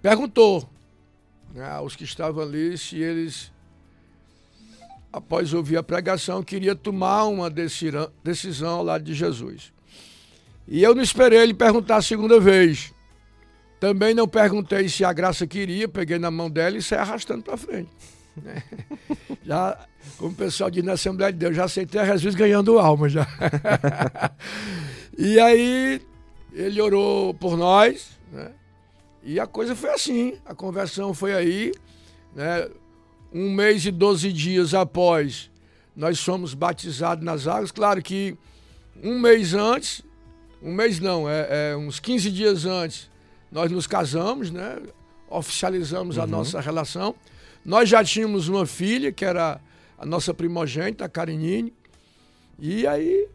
perguntou 0.00 0.66
né, 1.52 1.68
aos 1.68 1.94
que 1.94 2.04
estavam 2.04 2.42
ali 2.42 2.78
se 2.78 2.96
eles, 2.96 3.52
após 5.12 5.52
ouvir 5.52 5.76
a 5.76 5.82
pregação, 5.82 6.42
queriam 6.42 6.74
tomar 6.74 7.24
uma 7.24 7.50
decisão 8.24 8.76
ao 8.76 8.84
lado 8.84 9.04
de 9.04 9.12
Jesus. 9.12 9.70
E 10.66 10.82
eu 10.82 10.94
não 10.94 11.02
esperei 11.02 11.40
ele 11.40 11.52
perguntar 11.52 11.96
a 11.96 12.02
segunda 12.02 12.40
vez. 12.40 12.94
Também 13.78 14.14
não 14.14 14.26
perguntei 14.26 14.88
se 14.88 15.04
a 15.04 15.12
graça 15.12 15.46
queria, 15.46 15.86
peguei 15.86 16.18
na 16.18 16.30
mão 16.30 16.48
dela 16.48 16.78
e 16.78 16.82
saí 16.82 17.00
arrastando 17.00 17.42
para 17.42 17.58
frente. 17.58 17.90
já, 19.44 19.78
como 20.16 20.32
o 20.32 20.34
pessoal 20.34 20.70
diz 20.70 20.84
na 20.84 20.92
Assembleia 20.92 21.32
de 21.32 21.38
Deus, 21.38 21.56
já 21.56 21.64
aceitei 21.64 22.00
a 22.00 22.04
Jesus 22.04 22.34
ganhando 22.34 22.78
alma 22.78 23.08
já. 23.08 23.26
e 25.16 25.38
aí 25.38 26.00
ele 26.52 26.80
orou 26.80 27.34
por 27.34 27.56
nós, 27.56 28.10
né? 28.32 28.52
E 29.22 29.38
a 29.38 29.46
coisa 29.46 29.74
foi 29.74 29.90
assim, 29.90 30.38
a 30.46 30.54
conversão 30.54 31.12
foi 31.12 31.34
aí, 31.34 31.72
né? 32.34 32.68
Um 33.32 33.50
mês 33.50 33.84
e 33.84 33.90
doze 33.90 34.32
dias 34.32 34.72
após, 34.72 35.50
nós 35.94 36.18
fomos 36.20 36.54
batizados 36.54 37.24
nas 37.24 37.46
águas. 37.46 37.70
Claro 37.70 38.00
que 38.02 38.36
um 39.02 39.18
mês 39.18 39.52
antes 39.52 40.02
um 40.62 40.72
mês 40.72 40.98
não, 40.98 41.28
é, 41.28 41.70
é 41.70 41.76
uns 41.76 42.00
15 42.00 42.30
dias 42.30 42.64
antes 42.64 43.08
nós 43.50 43.70
nos 43.70 43.86
casamos, 43.86 44.50
né? 44.50 44.78
Oficializamos 45.30 46.16
uhum. 46.16 46.22
a 46.22 46.26
nossa 46.26 46.60
relação. 46.60 47.14
Nós 47.64 47.88
já 47.88 48.02
tínhamos 48.04 48.48
uma 48.48 48.66
filha, 48.66 49.12
que 49.12 49.24
era 49.24 49.60
a 49.98 50.06
nossa 50.06 50.32
primogênita, 50.32 51.04
a 51.04 51.08
Karinine. 51.08 51.72
E 52.58 52.86
aí 52.86 53.28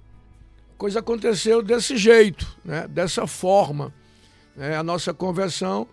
a 0.73 0.77
coisa 0.77 0.99
aconteceu 0.99 1.61
desse 1.61 1.97
jeito, 1.97 2.47
né? 2.63 2.87
dessa 2.87 3.27
forma. 3.27 3.93
Né? 4.55 4.75
A 4.75 4.83
nossa 4.83 5.13
conversão 5.13 5.87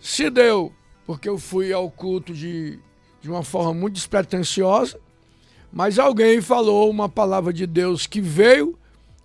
se 0.00 0.28
deu 0.30 0.72
porque 1.06 1.28
eu 1.28 1.38
fui 1.38 1.72
ao 1.72 1.90
culto 1.90 2.32
de, 2.32 2.78
de 3.20 3.30
uma 3.30 3.42
forma 3.42 3.74
muito 3.74 3.94
despretensiosa, 3.94 4.98
mas 5.72 5.98
alguém 5.98 6.40
falou 6.40 6.88
uma 6.90 7.08
palavra 7.08 7.52
de 7.52 7.66
Deus 7.66 8.06
que 8.06 8.20
veio 8.20 8.78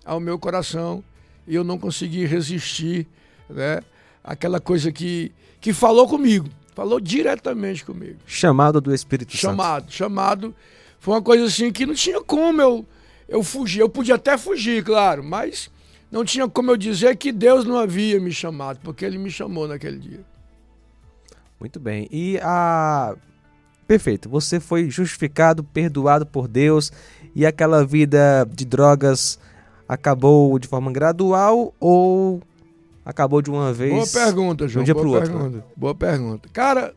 ao 0.04 0.18
meu 0.18 0.38
coração 0.38 1.04
e 1.46 1.54
eu 1.54 1.62
não 1.62 1.78
consegui 1.78 2.24
resistir, 2.24 3.06
né? 3.48 3.80
Aquela 4.22 4.60
coisa 4.60 4.92
que, 4.92 5.32
que 5.60 5.72
falou 5.72 6.06
comigo, 6.06 6.48
falou 6.78 7.00
diretamente 7.00 7.84
comigo. 7.84 8.20
Chamado 8.24 8.80
do 8.80 8.94
Espírito 8.94 9.36
chamado, 9.36 9.82
Santo. 9.82 9.92
Chamado, 9.92 9.92
chamado. 9.92 10.54
Foi 11.00 11.14
uma 11.14 11.22
coisa 11.22 11.46
assim 11.46 11.72
que 11.72 11.84
não 11.84 11.92
tinha 11.92 12.22
como 12.22 12.62
eu, 12.62 12.86
eu 13.28 13.42
fugir. 13.42 13.80
Eu 13.80 13.88
podia 13.88 14.14
até 14.14 14.38
fugir, 14.38 14.84
claro, 14.84 15.24
mas 15.24 15.68
não 16.08 16.24
tinha 16.24 16.48
como 16.48 16.70
eu 16.70 16.76
dizer 16.76 17.16
que 17.16 17.32
Deus 17.32 17.64
não 17.64 17.76
havia 17.76 18.20
me 18.20 18.30
chamado, 18.30 18.78
porque 18.80 19.04
Ele 19.04 19.18
me 19.18 19.28
chamou 19.28 19.66
naquele 19.66 19.98
dia. 19.98 20.20
Muito 21.58 21.80
bem. 21.80 22.06
E 22.12 22.38
a. 22.40 23.16
Perfeito. 23.88 24.28
Você 24.28 24.60
foi 24.60 24.88
justificado, 24.88 25.64
perdoado 25.64 26.24
por 26.26 26.46
Deus 26.46 26.92
e 27.34 27.44
aquela 27.44 27.84
vida 27.84 28.48
de 28.54 28.64
drogas 28.64 29.36
acabou 29.88 30.56
de 30.60 30.68
forma 30.68 30.92
gradual 30.92 31.74
ou 31.80 32.40
acabou 33.08 33.40
de 33.40 33.50
uma 33.50 33.72
vez? 33.72 33.90
Boa 33.90 34.06
pergunta, 34.26 34.68
João. 34.68 34.82
Um 34.82 34.84
dia 34.84 34.92
boa 34.92 35.18
pro 35.18 35.20
pergunta. 35.20 35.56
Outro. 35.56 35.72
Boa 35.74 35.94
pergunta. 35.94 36.48
Cara, 36.52 36.94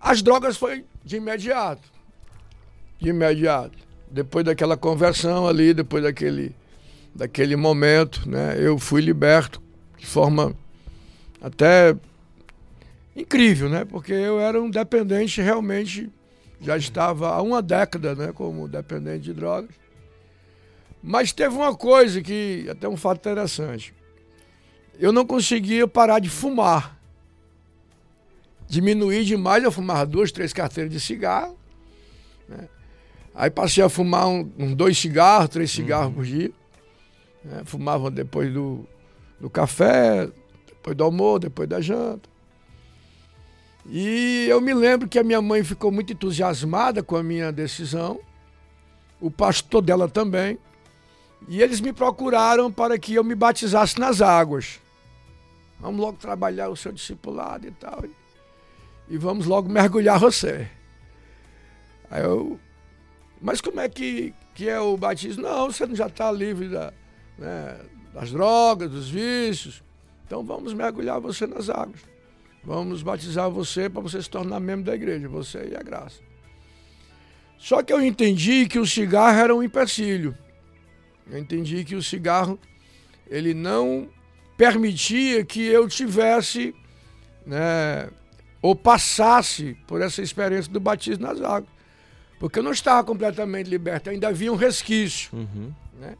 as 0.00 0.22
drogas 0.22 0.56
foi 0.56 0.84
de 1.04 1.16
imediato. 1.16 1.82
De 3.00 3.08
imediato. 3.08 3.76
Depois 4.08 4.44
daquela 4.44 4.76
conversão 4.76 5.48
ali, 5.48 5.74
depois 5.74 6.04
daquele, 6.04 6.54
daquele 7.12 7.56
momento, 7.56 8.28
né? 8.30 8.54
Eu 8.56 8.78
fui 8.78 9.00
liberto 9.00 9.60
de 9.98 10.06
forma 10.06 10.54
até 11.40 11.96
incrível, 13.16 13.68
né? 13.68 13.84
Porque 13.84 14.12
eu 14.12 14.38
era 14.38 14.62
um 14.62 14.70
dependente 14.70 15.42
realmente, 15.42 16.08
já 16.60 16.76
estava 16.76 17.30
há 17.30 17.42
uma 17.42 17.60
década, 17.60 18.14
né? 18.14 18.32
Como 18.32 18.68
dependente 18.68 19.24
de 19.24 19.32
drogas. 19.32 19.74
Mas 21.02 21.32
teve 21.32 21.56
uma 21.56 21.74
coisa 21.74 22.22
que, 22.22 22.64
até 22.70 22.88
um 22.88 22.96
fato 22.96 23.18
interessante. 23.18 23.92
Eu 24.98 25.12
não 25.12 25.26
conseguia 25.26 25.86
parar 25.88 26.18
de 26.18 26.28
fumar. 26.28 26.98
Diminuí 28.68 29.24
demais, 29.24 29.62
eu 29.62 29.72
fumava 29.72 30.06
duas, 30.06 30.32
três 30.32 30.52
carteiras 30.52 30.92
de 30.92 30.98
cigarro. 30.98 31.58
Né? 32.48 32.68
Aí 33.34 33.50
passei 33.50 33.82
a 33.82 33.88
fumar 33.88 34.28
um, 34.28 34.50
um 34.58 34.74
dois 34.74 34.98
cigarros, 34.98 35.50
três 35.50 35.70
cigarros 35.70 36.08
uhum. 36.08 36.14
por 36.14 36.24
dia. 36.24 36.52
Né? 37.44 37.62
Fumava 37.64 38.10
depois 38.10 38.52
do, 38.52 38.86
do 39.40 39.50
café, 39.50 40.28
depois 40.66 40.96
do 40.96 41.04
almoço, 41.04 41.40
depois 41.40 41.68
da 41.68 41.80
janta. 41.80 42.30
E 43.86 44.46
eu 44.48 44.60
me 44.60 44.72
lembro 44.72 45.08
que 45.08 45.18
a 45.18 45.24
minha 45.24 45.42
mãe 45.42 45.64
ficou 45.64 45.90
muito 45.90 46.12
entusiasmada 46.12 47.02
com 47.02 47.16
a 47.16 47.22
minha 47.22 47.50
decisão, 47.50 48.20
o 49.20 49.30
pastor 49.30 49.82
dela 49.82 50.08
também, 50.08 50.58
e 51.48 51.62
eles 51.62 51.80
me 51.80 51.92
procuraram 51.92 52.70
para 52.70 52.98
que 52.98 53.14
eu 53.14 53.24
me 53.24 53.34
batizasse 53.34 53.98
nas 53.98 54.20
águas. 54.20 54.80
Vamos 55.80 56.00
logo 56.00 56.18
trabalhar 56.18 56.68
o 56.68 56.76
seu 56.76 56.92
discipulado 56.92 57.66
e 57.66 57.70
tal, 57.72 58.04
e 59.08 59.18
vamos 59.18 59.46
logo 59.46 59.68
mergulhar 59.68 60.18
você. 60.18 60.68
Aí 62.10 62.22
eu, 62.22 62.58
mas 63.40 63.60
como 63.60 63.80
é 63.80 63.88
que, 63.88 64.32
que 64.54 64.68
é 64.68 64.78
o 64.78 64.96
batismo? 64.96 65.42
Não, 65.42 65.70
você 65.70 65.84
não 65.84 65.96
já 65.96 66.06
está 66.06 66.30
livre 66.30 66.68
da, 66.68 66.92
né, 67.36 67.80
das 68.14 68.30
drogas, 68.30 68.90
dos 68.90 69.08
vícios. 69.08 69.82
Então 70.26 70.44
vamos 70.44 70.72
mergulhar 70.72 71.20
você 71.20 71.46
nas 71.46 71.68
águas. 71.68 72.00
Vamos 72.64 73.02
batizar 73.02 73.50
você 73.50 73.88
para 73.88 74.00
você 74.00 74.22
se 74.22 74.30
tornar 74.30 74.60
membro 74.60 74.84
da 74.84 74.94
igreja, 74.94 75.28
você 75.28 75.70
e 75.72 75.76
a 75.76 75.82
graça. 75.82 76.20
Só 77.58 77.82
que 77.82 77.92
eu 77.92 78.00
entendi 78.00 78.68
que 78.68 78.78
o 78.78 78.86
cigarro 78.86 79.38
era 79.38 79.54
um 79.54 79.62
empecilho. 79.62 80.36
Eu 81.30 81.38
entendi 81.38 81.84
que 81.84 81.94
o 81.94 82.02
cigarro 82.02 82.58
ele 83.28 83.54
não 83.54 84.08
permitia 84.56 85.44
que 85.44 85.66
eu 85.66 85.88
tivesse, 85.88 86.74
né, 87.46 88.10
ou 88.60 88.76
passasse 88.76 89.76
por 89.86 90.00
essa 90.00 90.22
experiência 90.22 90.70
do 90.72 90.80
batismo 90.80 91.26
nas 91.26 91.40
águas. 91.40 91.70
Porque 92.38 92.58
eu 92.58 92.62
não 92.62 92.72
estava 92.72 93.04
completamente 93.04 93.68
liberto, 93.68 94.10
ainda 94.10 94.28
havia 94.28 94.52
um 94.52 94.56
resquício. 94.56 95.30
Uhum. 95.32 95.72
Né? 95.98 96.16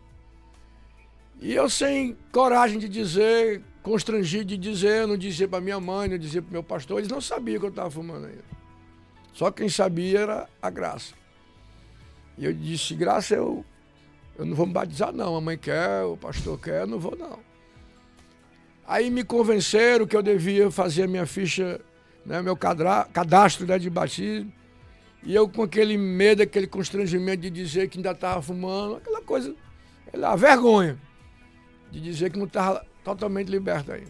E 1.40 1.52
eu 1.52 1.68
sem 1.68 2.16
coragem 2.30 2.78
de 2.78 2.88
dizer 2.88 3.62
constrangido 3.82 4.44
de 4.44 4.56
dizer, 4.56 5.06
não 5.06 5.16
dizia 5.16 5.48
para 5.48 5.60
minha 5.60 5.80
mãe, 5.80 6.08
não 6.08 6.16
dizia 6.16 6.40
para 6.40 6.52
meu 6.52 6.62
pastor, 6.62 6.98
eles 6.98 7.10
não 7.10 7.20
sabiam 7.20 7.58
que 7.58 7.66
eu 7.66 7.70
estava 7.70 7.90
fumando 7.90 8.26
ainda. 8.26 8.44
Só 9.32 9.50
quem 9.50 9.68
sabia 9.68 10.20
era 10.20 10.48
a 10.60 10.70
graça. 10.70 11.14
E 12.38 12.44
eu 12.44 12.52
disse, 12.52 12.94
graça, 12.94 13.34
eu, 13.34 13.64
eu 14.38 14.45
não 14.45 14.55
vou 14.55 14.66
me 14.66 14.73
batizar 14.73 15.12
não, 15.12 15.37
a 15.37 15.40
mãe 15.40 15.59
quer, 15.59 16.03
o 16.05 16.16
pastor 16.16 16.59
quer, 16.59 16.83
eu 16.83 16.87
não 16.87 16.99
vou 16.99 17.16
não. 17.16 17.38
Aí 18.87 19.11
me 19.11 19.25
convenceram 19.25 20.07
que 20.07 20.16
eu 20.16 20.23
devia 20.23 20.71
fazer 20.71 21.05
a 21.05 21.09
minha 21.09 21.27
ficha, 21.27 21.81
né, 22.25 22.42
meu 22.42 22.57
cadastro 22.57 23.66
né, 23.66 23.79
de 23.79 23.88
batismo. 23.88 24.53
E 25.23 25.35
eu 25.35 25.49
com 25.49 25.62
aquele 25.62 25.97
medo, 25.97 26.42
aquele 26.42 26.66
constrangimento 26.66 27.42
de 27.42 27.51
dizer 27.51 27.88
que 27.88 27.99
ainda 27.99 28.11
estava 28.11 28.42
fumando, 28.42 28.97
aquela 28.97 29.23
coisa, 29.23 29.55
a 30.23 30.37
vergonha 30.37 30.99
de 31.92 32.01
dizer 32.01 32.31
que 32.31 32.38
não 32.38 32.47
estava 32.47 32.85
totalmente 33.05 33.49
liberto 33.49 33.92
aí. 33.92 34.05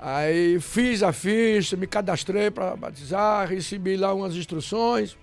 Aí 0.00 0.60
fiz 0.60 1.02
a 1.02 1.12
ficha, 1.12 1.76
me 1.76 1.86
cadastrei 1.86 2.50
para 2.50 2.74
batizar, 2.74 3.48
recebi 3.48 3.96
lá 3.96 4.12
umas 4.12 4.34
instruções. 4.34 5.16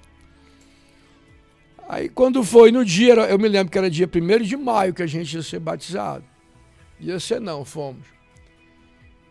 Aí 1.91 2.08
quando 2.08 2.41
foi 2.41 2.71
no 2.71 2.86
dia, 2.86 3.15
eu 3.15 3.38
me 3.38 3.49
lembro 3.49 3.69
que 3.69 3.77
era 3.77 3.89
dia 3.89 4.08
1 4.08 4.43
de 4.43 4.56
maio 4.56 4.93
que 4.93 5.04
a 5.04 5.06
gente 5.06 5.36
ia 5.36 5.43
ser 5.43 5.60
batizado. 5.60 6.23
Ia 6.97 7.19
ser 7.19 7.41
não, 7.41 7.65
fomos. 7.65 8.08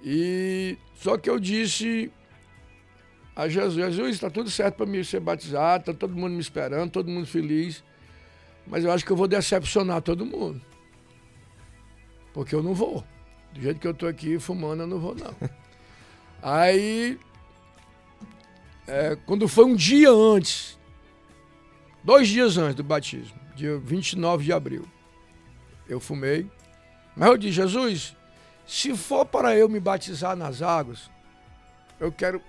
E 0.04 0.76
só 0.94 1.16
que 1.16 1.30
eu 1.30 1.40
disse 1.40 2.12
a 3.34 3.48
Jesus, 3.48 3.76
Jesus, 3.76 4.10
está 4.10 4.28
tudo 4.28 4.50
certo 4.50 4.76
para 4.76 4.84
mim 4.84 5.02
ser 5.02 5.20
batizado, 5.20 5.90
está 5.90 5.94
todo 5.94 6.14
mundo 6.14 6.34
me 6.34 6.40
esperando, 6.40 6.90
todo 6.90 7.10
mundo 7.10 7.26
feliz. 7.26 7.82
Mas 8.66 8.84
eu 8.84 8.92
acho 8.92 9.06
que 9.06 9.10
eu 9.10 9.16
vou 9.16 9.26
decepcionar 9.26 10.02
todo 10.02 10.26
mundo. 10.26 10.60
Porque 12.34 12.54
eu 12.54 12.62
não 12.62 12.74
vou. 12.74 13.02
Do 13.54 13.62
jeito 13.62 13.80
que 13.80 13.88
eu 13.88 13.94
tô 13.94 14.06
aqui 14.06 14.38
fumando, 14.38 14.82
eu 14.82 14.86
não 14.86 14.98
vou, 14.98 15.14
não. 15.14 15.34
Aí, 16.42 17.18
é, 18.86 19.16
quando 19.24 19.48
foi 19.48 19.64
um 19.64 19.74
dia 19.74 20.10
antes, 20.10 20.78
dois 22.02 22.28
dias 22.28 22.56
antes 22.56 22.76
do 22.76 22.84
batismo, 22.84 23.38
dia 23.54 23.78
29 23.78 24.44
de 24.44 24.52
abril, 24.52 24.88
eu 25.88 26.00
fumei. 26.00 26.50
Mas 27.16 27.28
eu 27.28 27.36
disse, 27.36 27.54
Jesus, 27.54 28.16
se 28.66 28.96
for 28.96 29.26
para 29.26 29.56
eu 29.56 29.68
me 29.68 29.80
batizar 29.80 30.36
nas 30.36 30.62
águas, 30.62 31.10
eu 31.98 32.10
quero 32.10 32.40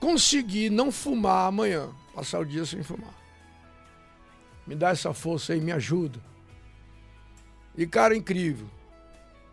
conseguir 0.00 0.70
não 0.70 0.90
fumar 0.90 1.48
amanhã, 1.48 1.90
passar 2.14 2.40
o 2.40 2.44
dia 2.44 2.64
sem 2.64 2.82
fumar. 2.82 3.14
Me 4.66 4.74
dá 4.74 4.90
essa 4.90 5.12
força 5.14 5.52
aí, 5.52 5.60
me 5.60 5.70
ajuda. 5.70 6.18
E, 7.76 7.86
cara, 7.86 8.16
incrível. 8.16 8.66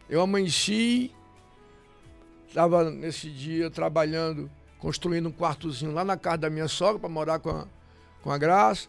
Eu 0.09 0.21
amanheci, 0.21 1.13
estava 2.47 2.89
nesse 2.89 3.29
dia 3.29 3.69
trabalhando, 3.69 4.49
construindo 4.79 5.29
um 5.29 5.31
quartozinho 5.31 5.91
lá 5.91 6.03
na 6.03 6.17
casa 6.17 6.37
da 6.39 6.49
minha 6.49 6.67
sogra 6.67 6.99
para 6.99 7.09
morar 7.09 7.39
com 7.39 7.49
a, 7.49 7.67
com 8.21 8.31
a 8.31 8.37
Graça. 8.37 8.87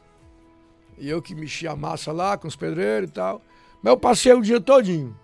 E 0.98 1.08
eu 1.08 1.20
que 1.20 1.34
mexia 1.34 1.72
a 1.72 1.76
massa 1.76 2.12
lá 2.12 2.36
com 2.36 2.46
os 2.46 2.56
pedreiros 2.56 3.10
e 3.10 3.12
tal. 3.12 3.42
Mas 3.82 3.92
eu 3.92 3.96
passei 3.96 4.32
o 4.32 4.40
dia 4.40 4.60
todinho. 4.60 5.16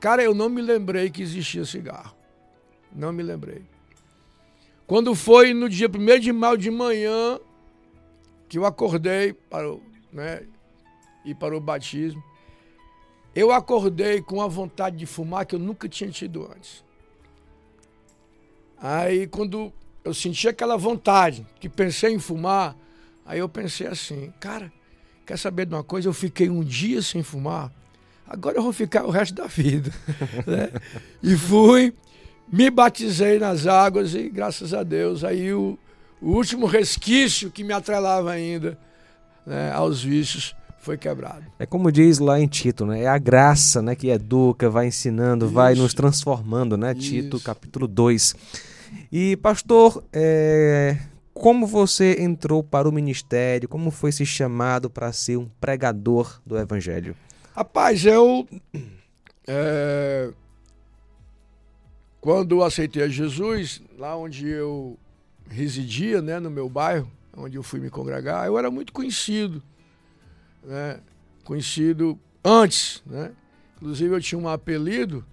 Cara, 0.00 0.22
eu 0.22 0.34
não 0.34 0.48
me 0.48 0.62
lembrei 0.62 1.10
que 1.10 1.22
existia 1.22 1.64
cigarro. 1.64 2.14
Não 2.92 3.12
me 3.12 3.22
lembrei. 3.22 3.62
Quando 4.86 5.14
foi 5.14 5.52
no 5.52 5.68
dia 5.68 5.88
1 5.88 6.20
de 6.20 6.32
maio 6.32 6.56
de 6.56 6.70
manhã, 6.70 7.38
que 8.48 8.56
eu 8.56 8.64
acordei 8.64 9.32
para 9.34 9.70
o, 9.70 9.82
né, 10.12 10.46
ir 11.24 11.34
para 11.34 11.56
o 11.56 11.60
batismo, 11.60 12.22
eu 13.34 13.52
acordei 13.52 14.22
com 14.22 14.40
a 14.40 14.48
vontade 14.48 14.96
de 14.96 15.04
fumar 15.04 15.44
que 15.44 15.54
eu 15.54 15.58
nunca 15.58 15.88
tinha 15.88 16.10
tido 16.10 16.50
antes. 16.50 16.82
Aí 18.78 19.26
quando 19.26 19.72
eu 20.02 20.14
senti 20.14 20.48
aquela 20.48 20.76
vontade, 20.76 21.46
que 21.60 21.68
pensei 21.68 22.14
em 22.14 22.18
fumar, 22.18 22.74
aí 23.28 23.38
eu 23.38 23.48
pensei 23.48 23.86
assim, 23.86 24.32
cara, 24.40 24.72
quer 25.26 25.38
saber 25.38 25.66
de 25.66 25.74
uma 25.74 25.84
coisa? 25.84 26.08
Eu 26.08 26.14
fiquei 26.14 26.48
um 26.48 26.64
dia 26.64 27.02
sem 27.02 27.22
fumar, 27.22 27.70
agora 28.26 28.56
eu 28.56 28.62
vou 28.62 28.72
ficar 28.72 29.04
o 29.04 29.10
resto 29.10 29.34
da 29.34 29.46
vida. 29.46 29.92
né? 30.46 30.72
E 31.22 31.36
fui, 31.36 31.92
me 32.50 32.70
batizei 32.70 33.38
nas 33.38 33.66
águas 33.66 34.14
e 34.14 34.30
graças 34.30 34.72
a 34.72 34.82
Deus 34.82 35.22
aí 35.22 35.52
o, 35.52 35.78
o 36.22 36.30
último 36.30 36.64
resquício 36.66 37.50
que 37.50 37.62
me 37.62 37.74
atrelava 37.74 38.30
ainda 38.30 38.78
né, 39.46 39.70
aos 39.72 40.02
vícios 40.02 40.56
foi 40.78 40.96
quebrado. 40.96 41.44
É 41.58 41.66
como 41.66 41.92
diz 41.92 42.18
lá 42.18 42.40
em 42.40 42.46
Tito, 42.46 42.86
né? 42.86 43.02
É 43.02 43.08
a 43.08 43.18
graça, 43.18 43.82
né, 43.82 43.94
que 43.94 44.08
educa, 44.08 44.70
vai 44.70 44.86
ensinando, 44.86 45.44
Isso. 45.44 45.54
vai 45.54 45.74
nos 45.74 45.92
transformando, 45.92 46.78
né? 46.78 46.94
Isso. 46.96 47.10
Tito, 47.10 47.40
capítulo 47.40 47.86
2. 47.86 48.34
E 49.12 49.36
pastor, 49.36 50.02
é... 50.10 50.96
como 51.38 51.66
você 51.66 52.16
entrou 52.20 52.62
para 52.62 52.88
o 52.88 52.92
ministério? 52.92 53.68
Como 53.68 53.90
foi 53.90 54.12
se 54.12 54.26
chamado 54.26 54.90
para 54.90 55.12
ser 55.12 55.36
um 55.36 55.48
pregador 55.60 56.40
do 56.44 56.58
evangelho? 56.58 57.16
Rapaz, 57.54 58.04
eu 58.04 58.46
é... 59.46 60.30
quando 62.20 62.62
aceitei 62.62 63.08
Jesus, 63.08 63.82
lá 63.98 64.16
onde 64.16 64.46
eu 64.46 64.98
residia, 65.48 66.20
né, 66.20 66.38
no 66.38 66.50
meu 66.50 66.68
bairro, 66.68 67.10
onde 67.36 67.56
eu 67.56 67.62
fui 67.62 67.80
me 67.80 67.88
congregar, 67.88 68.46
eu 68.46 68.58
era 68.58 68.70
muito 68.70 68.92
conhecido 68.92 69.62
né, 70.68 71.00
conhecido 71.44 72.18
antes, 72.44 73.02
né? 73.06 73.32
Inclusive 73.76 74.14
eu 74.14 74.20
tinha 74.20 74.38
um 74.38 74.48
apelido, 74.48 75.24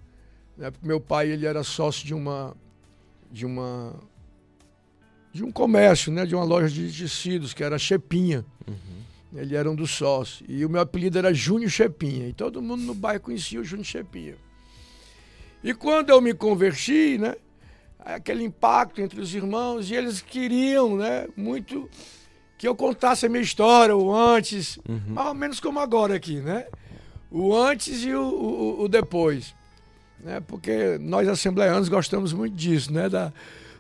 né, 0.58 0.72
porque 0.72 0.88
meu 0.88 1.00
pai 1.00 1.30
ele 1.30 1.46
era 1.46 1.63
sócio 1.63 2.06
de 2.06 2.13
uma 2.13 2.56
de 3.32 3.46
uma 3.46 3.94
de 5.36 5.43
um 5.43 5.52
comércio, 5.52 6.13
né, 6.13 6.26
de 6.26 6.34
uma 6.34 6.45
loja 6.45 6.69
de 6.69 6.89
tecidos 7.04 7.54
que 7.54 7.62
era 7.62 7.78
Chepinha. 7.78 8.45
Uhum. 8.65 9.38
Ele 9.38 9.54
era 9.54 9.69
um 9.69 9.76
dos 9.76 9.91
sócios. 9.91 10.41
E 10.48 10.63
o 10.63 10.69
meu 10.69 10.80
apelido 10.80 11.17
era 11.17 11.34
Júnior 11.34 11.69
Chepinha. 11.69 12.30
E 12.30 12.32
todo 12.32 12.62
mundo 12.62 12.84
no 12.84 12.95
bairro 12.95 13.19
conhecia 13.19 13.60
o 13.60 13.63
Júnior 13.65 13.86
Chepinha. 13.86 14.36
E 15.62 15.74
quando 15.74 16.10
eu 16.10 16.21
me 16.21 16.34
converti, 16.34 17.17
né, 17.17 17.36
aquele 18.00 18.45
impacto 18.45 19.02
entre 19.02 19.19
os 19.19 19.36
irmãos, 19.36 19.91
e 19.91 19.95
eles 19.95 20.21
queriam, 20.21 20.95
né, 20.95 21.28
muito 21.36 21.89
que 22.58 22.65
eu 22.65 22.74
contasse 22.74 23.26
a 23.26 23.30
minha 23.30 23.43
história, 23.43 23.93
o 23.93 24.15
antes, 24.15 24.78
uhum. 24.88 25.02
mais 25.10 25.28
ou 25.28 25.34
menos 25.34 25.60
como 25.60 25.82
agora 25.82 26.15
aqui, 26.15 26.39
né? 26.39 26.65
O 27.30 27.54
antes 27.54 28.06
e 28.06 28.13
o, 28.13 28.24
o, 28.24 28.84
o 28.84 28.88
depois. 28.88 29.54
Né? 30.17 30.39
Porque 30.48 30.98
nós 30.98 31.28
assembleanos 31.28 31.89
gostamos 31.89 32.32
muito 32.32 32.56
disso, 32.56 32.93
né? 32.93 33.10
Da, 33.10 33.34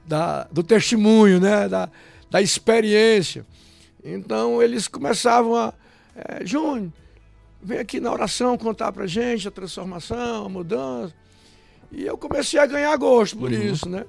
da, 0.07 0.43
do 0.51 0.63
testemunho, 0.63 1.39
né? 1.39 1.67
Da, 1.67 1.89
da 2.29 2.41
experiência. 2.41 3.45
Então 4.03 4.61
eles 4.61 4.87
começavam 4.87 5.55
a. 5.55 5.73
É, 6.15 6.45
Júnior, 6.45 6.91
vem 7.61 7.79
aqui 7.79 7.99
na 7.99 8.11
oração 8.11 8.57
contar 8.57 8.91
pra 8.91 9.07
gente 9.07 9.47
a 9.47 9.51
transformação, 9.51 10.45
a 10.45 10.49
mudança. 10.49 11.13
E 11.91 12.05
eu 12.05 12.17
comecei 12.17 12.59
a 12.59 12.65
ganhar 12.65 12.95
gosto 12.97 13.37
por 13.37 13.51
uhum. 13.51 13.61
isso, 13.61 13.89
né? 13.89 14.05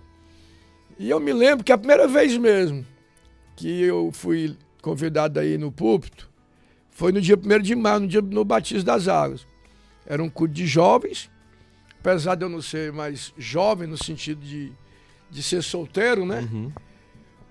E 0.98 1.11
eu 1.11 1.20
me 1.20 1.32
lembro 1.32 1.64
que 1.64 1.72
a 1.72 1.78
primeira 1.78 2.06
vez 2.06 2.37
mesmo 2.37 2.87
que 3.54 3.82
eu 3.82 4.11
fui 4.12 4.56
convidado 4.82 5.40
aí 5.40 5.56
no 5.56 5.72
púlpito 5.72 6.28
foi 6.90 7.12
no 7.12 7.20
dia 7.20 7.37
1 7.37 7.61
de 7.61 7.74
maio, 7.74 8.00
no 8.00 8.06
dia 8.06 8.22
no 8.22 8.44
batismo 8.44 8.85
das 8.85 9.09
águas. 9.09 9.46
Era 10.06 10.22
um 10.22 10.30
culto 10.30 10.54
de 10.54 10.66
jovens, 10.66 11.30
apesar 11.98 12.35
de 12.37 12.44
eu 12.44 12.48
não 12.48 12.62
ser 12.62 12.92
mais 12.92 13.32
jovem 13.37 13.88
no 13.88 14.02
sentido 14.02 14.40
de, 14.40 14.72
de 15.30 15.42
ser 15.42 15.62
solteiro, 15.62 16.24
né? 16.24 16.48
Uhum. 16.52 16.72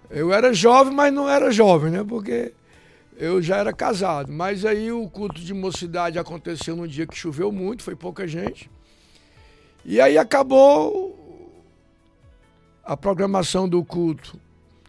Eu 0.09 0.33
era 0.33 0.53
jovem, 0.53 0.93
mas 0.93 1.13
não 1.13 1.29
era 1.29 1.51
jovem, 1.51 1.91
né? 1.91 2.03
Porque 2.07 2.53
eu 3.17 3.41
já 3.41 3.57
era 3.57 3.73
casado. 3.73 4.31
Mas 4.31 4.65
aí 4.65 4.91
o 4.91 5.09
culto 5.09 5.41
de 5.41 5.53
mocidade 5.53 6.19
aconteceu 6.19 6.75
num 6.75 6.87
dia 6.87 7.07
que 7.07 7.17
choveu 7.17 7.51
muito, 7.51 7.83
foi 7.83 7.95
pouca 7.95 8.27
gente. 8.27 8.69
E 9.83 9.99
aí 9.99 10.17
acabou 10.17 11.15
a 12.83 12.95
programação 12.95 13.67
do 13.67 13.83
culto 13.83 14.39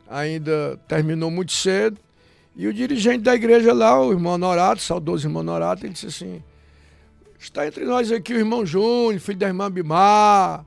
ainda 0.09 0.79
terminou 0.88 1.31
muito 1.31 1.53
cedo. 1.53 1.99
E 2.55 2.66
o 2.66 2.72
dirigente 2.72 3.22
da 3.22 3.35
igreja 3.35 3.72
lá, 3.72 4.01
o 4.01 4.12
irmão 4.12 4.38
Norato, 4.38 4.81
saudoso 4.81 5.27
irmão 5.27 5.42
Norato, 5.42 5.85
ele 5.85 5.92
disse 5.92 6.07
assim: 6.07 6.42
está 7.38 7.66
entre 7.66 7.85
nós 7.85 8.11
aqui 8.11 8.33
o 8.33 8.38
irmão 8.38 8.64
Júnior, 8.64 9.20
filho 9.20 9.38
da 9.38 9.46
irmã 9.46 9.70
Bimar, 9.70 10.64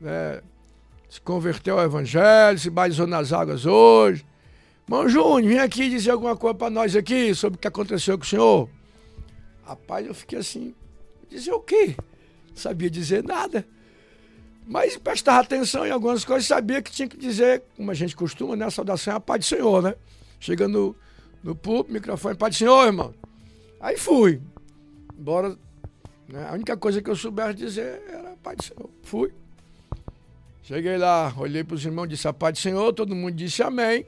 né? 0.00 0.40
Se 1.08 1.20
converteu 1.20 1.78
ao 1.78 1.84
evangelho, 1.84 2.58
se 2.58 2.70
batizou 2.70 3.06
nas 3.06 3.32
águas 3.32 3.64
hoje. 3.64 4.24
Irmão 4.88 5.08
Júnior, 5.08 5.48
vem 5.48 5.58
aqui 5.58 5.88
dizer 5.90 6.12
alguma 6.12 6.36
coisa 6.36 6.54
para 6.54 6.70
nós 6.70 6.94
aqui 6.94 7.34
sobre 7.34 7.56
o 7.56 7.60
que 7.60 7.68
aconteceu 7.68 8.16
com 8.16 8.24
o 8.24 8.26
senhor. 8.26 8.68
Rapaz, 9.64 10.06
eu 10.06 10.14
fiquei 10.14 10.38
assim, 10.38 10.74
dizer 11.28 11.52
o 11.52 11.60
quê? 11.60 11.96
Não 12.50 12.56
sabia 12.56 12.88
dizer 12.88 13.24
nada. 13.24 13.66
Mas 14.66 14.96
prestava 14.96 15.40
atenção 15.40 15.86
em 15.86 15.90
algumas 15.90 16.24
coisas, 16.24 16.46
sabia 16.46 16.82
que 16.82 16.90
tinha 16.90 17.08
que 17.08 17.16
dizer, 17.16 17.62
como 17.76 17.90
a 17.90 17.94
gente 17.94 18.16
costuma, 18.16 18.56
né? 18.56 18.64
A 18.64 18.70
saudação 18.70 19.12
é 19.12 19.16
a 19.16 19.20
paz 19.20 19.40
do 19.40 19.44
Senhor, 19.44 19.82
né? 19.82 19.94
Chega 20.40 20.66
no, 20.66 20.96
púlpito, 21.62 21.92
microfone, 21.92 22.36
paz 22.36 22.54
do 22.54 22.58
Senhor, 22.58 22.86
irmão. 22.86 23.14
Aí 23.80 23.96
fui. 23.96 24.40
Embora, 25.16 25.56
né? 26.28 26.48
a 26.48 26.52
única 26.54 26.76
coisa 26.76 27.00
que 27.00 27.08
eu 27.08 27.14
soubesse 27.16 27.54
dizer 27.54 28.02
era 28.08 28.36
paz 28.42 28.56
do 28.56 28.64
Senhor. 28.64 28.90
Fui. 29.02 29.32
Cheguei 30.66 30.98
lá, 30.98 31.32
olhei 31.36 31.62
para 31.62 31.76
os 31.76 31.84
irmãos, 31.84 32.08
disse 32.08 32.26
a 32.26 32.32
paz 32.32 32.54
do 32.54 32.58
Senhor, 32.58 32.92
todo 32.92 33.14
mundo 33.14 33.36
disse 33.36 33.62
amém. 33.62 34.04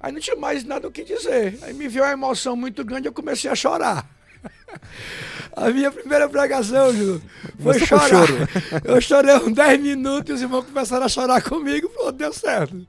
Aí 0.00 0.10
não 0.10 0.18
tinha 0.18 0.34
mais 0.34 0.64
nada 0.64 0.88
o 0.88 0.90
que 0.90 1.04
dizer. 1.04 1.56
Aí 1.62 1.72
me 1.72 1.86
veio 1.86 2.04
uma 2.04 2.10
emoção 2.10 2.56
muito 2.56 2.84
grande, 2.84 3.06
eu 3.06 3.12
comecei 3.12 3.48
a 3.48 3.54
chorar. 3.54 4.04
A 5.54 5.70
minha 5.70 5.92
primeira 5.92 6.28
pregação, 6.28 6.92
Ju, 6.92 7.22
foi 7.60 7.78
Você 7.78 7.86
chorar. 7.86 8.08
Choro. 8.08 8.34
Eu 8.84 9.00
chorei 9.00 9.36
uns 9.36 9.54
10 9.54 9.80
minutos 9.80 10.30
e 10.30 10.32
os 10.32 10.42
irmãos 10.42 10.64
começaram 10.64 11.06
a 11.06 11.08
chorar 11.08 11.40
comigo. 11.40 11.88
Pô, 11.90 12.10
deu 12.10 12.32
certo. 12.32 12.84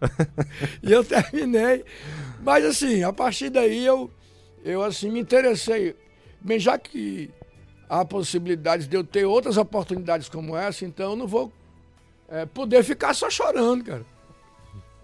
E 0.81 0.91
eu 0.91 1.03
terminei. 1.03 1.85
Mas 2.41 2.65
assim, 2.65 3.03
a 3.03 3.13
partir 3.13 3.51
daí 3.51 3.85
eu, 3.85 4.09
eu 4.63 4.81
assim, 4.81 5.11
me 5.11 5.19
interessei. 5.19 5.95
Bem, 6.41 6.59
já 6.59 6.75
que 6.75 7.29
há 7.87 8.03
possibilidades 8.03 8.87
de 8.87 8.97
eu 8.97 9.03
ter 9.03 9.25
outras 9.25 9.57
oportunidades 9.57 10.27
como 10.27 10.57
essa, 10.57 10.83
então 10.85 11.11
eu 11.11 11.15
não 11.15 11.27
vou 11.27 11.53
é, 12.29 12.45
poder 12.45 12.83
ficar 12.83 13.13
só 13.13 13.29
chorando, 13.29 13.83
cara. 13.83 14.05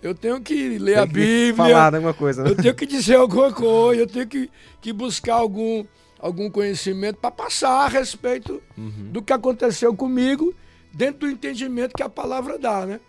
Eu 0.02 0.16
tenho 0.16 0.42
que 0.42 0.80
ler 0.80 0.94
Tem 0.94 1.04
a 1.04 1.06
Bíblia. 1.06 1.56
Falar 1.56 1.94
alguma 1.96 2.14
coisa, 2.14 2.44
né? 2.44 2.50
Eu 2.50 2.56
tenho 2.56 2.74
que 2.74 2.88
dizer 2.88 3.16
alguma 3.16 3.54
coisa, 3.54 4.02
eu 4.02 4.08
tenho 4.08 4.28
que, 4.28 4.50
que 4.82 4.92
buscar 4.92 5.36
algum 5.36 5.86
algum 6.22 6.52
conhecimento 6.52 7.18
para 7.18 7.32
passar 7.32 7.86
a 7.86 7.88
respeito 7.88 8.62
uhum. 8.78 9.10
do 9.12 9.24
que 9.24 9.34
aconteceu 9.34 9.94
comigo, 9.96 10.54
dentro 10.94 11.22
do 11.22 11.30
entendimento 11.30 11.96
que 11.96 12.04
a 12.04 12.10
palavra 12.10 12.60
dá, 12.60 12.86
né? 12.86 13.00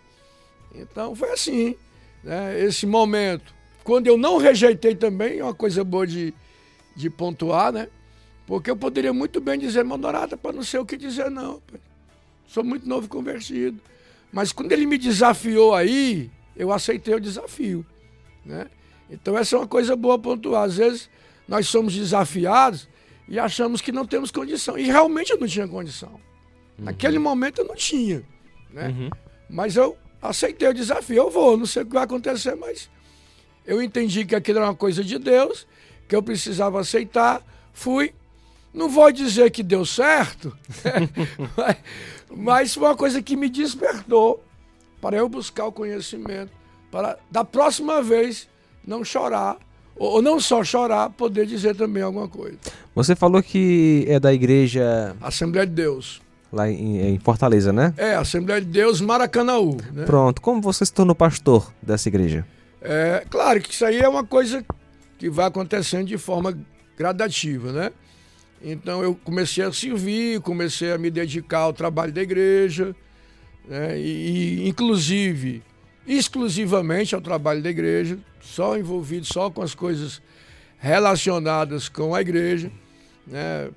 Então 0.73 1.15
foi 1.15 1.29
assim, 1.31 1.75
né? 2.23 2.59
Esse 2.59 2.87
momento. 2.87 3.53
Quando 3.83 4.07
eu 4.07 4.17
não 4.17 4.37
rejeitei 4.37 4.95
também, 4.95 5.39
é 5.39 5.43
uma 5.43 5.53
coisa 5.53 5.83
boa 5.83 6.07
de, 6.07 6.33
de 6.95 7.09
pontuar, 7.09 7.71
né? 7.71 7.87
Porque 8.47 8.71
eu 8.71 8.75
poderia 8.75 9.13
muito 9.13 9.39
bem 9.39 9.59
dizer, 9.59 9.83
Mandorada, 9.83 10.35
para 10.35 10.51
não 10.51 10.63
sei 10.63 10.79
o 10.79 10.85
que 10.85 10.97
dizer, 10.97 11.29
não. 11.29 11.61
Sou 12.47 12.63
muito 12.63 12.87
novo 12.87 13.07
convertido. 13.07 13.79
Mas 14.33 14.51
quando 14.51 14.71
ele 14.71 14.87
me 14.87 14.97
desafiou 14.97 15.75
aí, 15.75 16.31
eu 16.57 16.73
aceitei 16.73 17.13
o 17.13 17.19
desafio. 17.19 17.85
Né? 18.43 18.67
Então 19.07 19.37
essa 19.37 19.55
é 19.55 19.59
uma 19.59 19.67
coisa 19.67 19.95
boa 19.95 20.17
pontuar. 20.17 20.63
Às 20.63 20.77
vezes 20.77 21.09
nós 21.47 21.67
somos 21.67 21.93
desafiados 21.93 22.89
e 23.29 23.37
achamos 23.37 23.79
que 23.79 23.91
não 23.91 24.07
temos 24.07 24.31
condição. 24.31 24.75
E 24.75 24.85
realmente 24.85 25.31
eu 25.31 25.39
não 25.39 25.47
tinha 25.47 25.67
condição. 25.67 26.13
Uhum. 26.79 26.85
Naquele 26.85 27.19
momento 27.19 27.59
eu 27.59 27.65
não 27.65 27.75
tinha. 27.75 28.23
Né? 28.71 28.87
Uhum. 28.87 29.09
Mas 29.47 29.75
eu 29.75 29.95
aceitei 30.19 30.67
o 30.67 30.73
desafio. 30.73 31.15
Eu 31.17 31.29
vou, 31.29 31.55
não 31.55 31.67
sei 31.67 31.83
o 31.83 31.85
que 31.85 31.93
vai 31.93 32.03
acontecer, 32.03 32.55
mas 32.55 32.89
eu 33.67 33.83
entendi 33.83 34.25
que 34.25 34.35
aquilo 34.35 34.57
era 34.57 34.67
uma 34.67 34.75
coisa 34.75 35.03
de 35.03 35.19
Deus, 35.19 35.67
que 36.07 36.15
eu 36.15 36.23
precisava 36.23 36.79
aceitar. 36.79 37.43
Fui. 37.71 38.13
Não 38.73 38.89
vou 38.89 39.11
dizer 39.11 39.51
que 39.51 39.61
deu 39.61 39.85
certo, 39.85 40.57
mas, 41.55 41.77
mas 42.35 42.73
foi 42.73 42.83
uma 42.83 42.95
coisa 42.95 43.21
que 43.21 43.35
me 43.35 43.49
despertou 43.49 44.43
para 45.01 45.17
eu 45.17 45.27
buscar 45.27 45.65
o 45.65 45.71
conhecimento, 45.71 46.51
para 46.91 47.17
da 47.29 47.43
próxima 47.43 48.01
vez 48.01 48.47
não 48.85 49.03
chorar 49.03 49.57
ou 49.95 50.21
não 50.21 50.39
só 50.39 50.63
chorar, 50.63 51.09
poder 51.11 51.45
dizer 51.45 51.75
também 51.75 52.01
alguma 52.01 52.27
coisa. 52.27 52.57
Você 52.95 53.15
falou 53.15 53.41
que 53.41 54.05
é 54.07 54.19
da 54.19 54.33
igreja 54.33 55.15
Assembleia 55.21 55.67
de 55.67 55.73
Deus. 55.73 56.21
Lá 56.51 56.69
em, 56.69 56.99
em 56.99 57.19
Fortaleza, 57.19 57.73
né? 57.73 57.93
É, 57.97 58.15
Assembleia 58.15 58.61
de 58.61 58.67
Deus 58.67 59.01
Maracanaú. 59.01 59.77
Né? 59.91 60.05
Pronto. 60.05 60.41
Como 60.41 60.61
você 60.61 60.85
se 60.85 60.93
tornou 60.93 61.15
pastor 61.15 61.71
dessa 61.81 62.07
igreja? 62.09 62.45
É, 62.81 63.25
claro 63.29 63.59
que 63.61 63.73
isso 63.73 63.85
aí 63.85 63.99
é 63.99 64.07
uma 64.07 64.23
coisa 64.23 64.63
que 65.17 65.29
vai 65.29 65.47
acontecendo 65.47 66.05
de 66.05 66.17
forma 66.17 66.57
gradativa, 66.97 67.71
né? 67.71 67.91
Então 68.63 69.03
eu 69.03 69.13
comecei 69.13 69.63
a 69.63 69.73
servir, 69.73 70.39
comecei 70.39 70.93
a 70.93 70.97
me 70.97 71.11
dedicar 71.11 71.59
ao 71.59 71.73
trabalho 71.73 72.13
da 72.13 72.21
igreja, 72.21 72.95
né? 73.67 73.99
e, 73.99 74.61
e 74.63 74.69
inclusive 74.69 75.61
exclusivamente 76.07 77.13
ao 77.13 77.21
trabalho 77.21 77.61
da 77.61 77.69
igreja, 77.69 78.17
só 78.39 78.77
envolvido 78.77 79.25
só 79.25 79.49
com 79.49 79.61
as 79.61 79.75
coisas 79.75 80.21
relacionadas 80.77 81.89
com 81.89 82.15
a 82.15 82.21
igreja. 82.21 82.71
Né? 83.27 83.69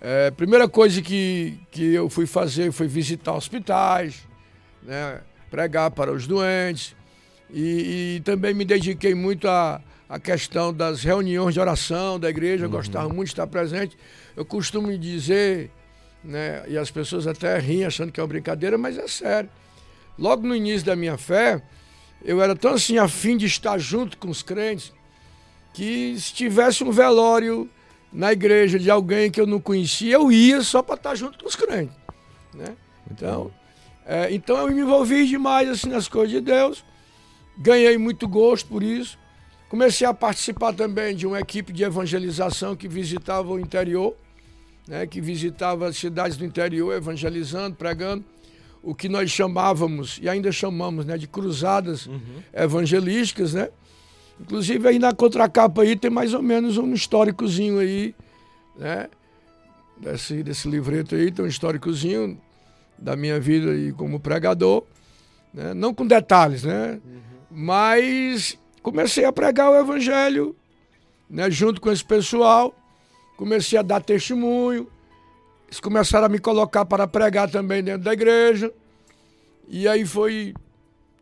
É, 0.00 0.30
primeira 0.30 0.68
coisa 0.68 1.00
que, 1.00 1.58
que 1.70 1.94
eu 1.94 2.08
fui 2.08 2.26
fazer 2.26 2.70
foi 2.72 2.86
visitar 2.86 3.34
hospitais, 3.34 4.26
né, 4.82 5.20
pregar 5.50 5.90
para 5.90 6.12
os 6.12 6.26
doentes. 6.26 6.94
E, 7.50 8.16
e 8.16 8.20
também 8.20 8.52
me 8.52 8.64
dediquei 8.64 9.14
muito 9.14 9.48
à, 9.48 9.80
à 10.08 10.18
questão 10.18 10.72
das 10.72 11.02
reuniões 11.02 11.54
de 11.54 11.60
oração 11.60 12.18
da 12.18 12.30
igreja, 12.30 12.66
uhum. 12.66 12.70
gostava 12.70 13.08
muito 13.08 13.26
de 13.26 13.32
estar 13.32 13.46
presente. 13.46 13.96
Eu 14.36 14.44
costumo 14.44 14.96
dizer, 14.96 15.70
né, 16.22 16.64
e 16.68 16.78
as 16.78 16.90
pessoas 16.90 17.26
até 17.26 17.58
riem 17.58 17.84
achando 17.84 18.12
que 18.12 18.20
é 18.20 18.22
uma 18.22 18.28
brincadeira, 18.28 18.78
mas 18.78 18.96
é 18.96 19.08
sério. 19.08 19.50
Logo 20.18 20.46
no 20.46 20.54
início 20.54 20.86
da 20.86 20.96
minha 20.96 21.18
fé, 21.18 21.62
eu 22.24 22.40
era 22.40 22.54
tão 22.54 22.74
assim 22.74 22.98
afim 22.98 23.36
de 23.36 23.46
estar 23.46 23.78
junto 23.78 24.16
com 24.18 24.28
os 24.28 24.42
crentes, 24.42 24.92
que 25.74 26.18
se 26.18 26.32
tivesse 26.32 26.82
um 26.82 26.90
velório 26.90 27.68
na 28.12 28.32
igreja 28.32 28.78
de 28.78 28.90
alguém 28.90 29.30
que 29.30 29.40
eu 29.40 29.46
não 29.46 29.60
conhecia, 29.60 30.14
eu 30.14 30.32
ia 30.32 30.62
só 30.62 30.82
para 30.82 30.94
estar 30.94 31.14
junto 31.14 31.38
com 31.38 31.48
os 31.48 31.56
crentes. 31.56 31.94
Né? 32.54 32.74
Então, 33.10 33.52
é, 34.06 34.32
então 34.32 34.56
eu 34.56 34.74
me 34.74 34.80
envolvi 34.80 35.26
demais 35.26 35.68
assim, 35.68 35.88
nas 35.88 36.08
coisas 36.08 36.30
de 36.30 36.40
Deus, 36.40 36.84
ganhei 37.58 37.98
muito 37.98 38.26
gosto 38.26 38.68
por 38.68 38.82
isso. 38.82 39.18
Comecei 39.68 40.06
a 40.06 40.14
participar 40.14 40.72
também 40.72 41.14
de 41.14 41.26
uma 41.26 41.40
equipe 41.40 41.72
de 41.72 41.82
evangelização 41.82 42.76
que 42.76 42.86
visitava 42.86 43.50
o 43.50 43.58
interior, 43.58 44.16
né, 44.86 45.06
que 45.06 45.20
visitava 45.20 45.88
as 45.88 45.96
cidades 45.96 46.36
do 46.36 46.44
interior, 46.44 46.94
evangelizando, 46.94 47.74
pregando, 47.74 48.24
o 48.80 48.94
que 48.94 49.08
nós 49.08 49.28
chamávamos, 49.30 50.20
e 50.22 50.28
ainda 50.28 50.52
chamamos, 50.52 51.04
né, 51.04 51.18
de 51.18 51.26
cruzadas 51.26 52.06
uhum. 52.06 52.20
evangelísticas, 52.52 53.54
né? 53.54 53.68
Inclusive 54.40 54.86
aí 54.86 54.98
na 54.98 55.12
contracapa 55.12 55.82
aí 55.82 55.96
tem 55.96 56.10
mais 56.10 56.32
ou 56.32 56.42
menos 56.42 56.78
um 56.78 56.92
históricozinho 56.94 57.80
aí, 57.80 58.14
né? 58.78 59.08
Desse, 59.98 60.42
desse 60.42 60.68
livreto 60.68 61.14
aí, 61.14 61.32
tem 61.32 61.44
um 61.44 61.48
históricozinho 61.48 62.38
da 62.98 63.16
minha 63.16 63.40
vida 63.40 63.70
aí 63.70 63.92
como 63.92 64.20
pregador, 64.20 64.84
né? 65.52 65.72
não 65.72 65.92
com 65.92 66.06
detalhes, 66.06 66.64
né? 66.64 67.00
Uhum. 67.04 67.20
Mas 67.50 68.58
comecei 68.86 69.24
a 69.24 69.32
pregar 69.32 69.72
o 69.72 69.76
evangelho, 69.76 70.54
né? 71.28 71.50
Junto 71.50 71.80
com 71.80 71.90
esse 71.90 72.04
pessoal, 72.04 72.72
comecei 73.36 73.76
a 73.76 73.82
dar 73.82 74.00
testemunho, 74.00 74.88
eles 75.66 75.80
começaram 75.80 76.26
a 76.26 76.28
me 76.28 76.38
colocar 76.38 76.84
para 76.84 77.04
pregar 77.04 77.50
também 77.50 77.82
dentro 77.82 78.04
da 78.04 78.12
igreja, 78.12 78.72
e 79.66 79.88
aí 79.88 80.06
foi 80.06 80.54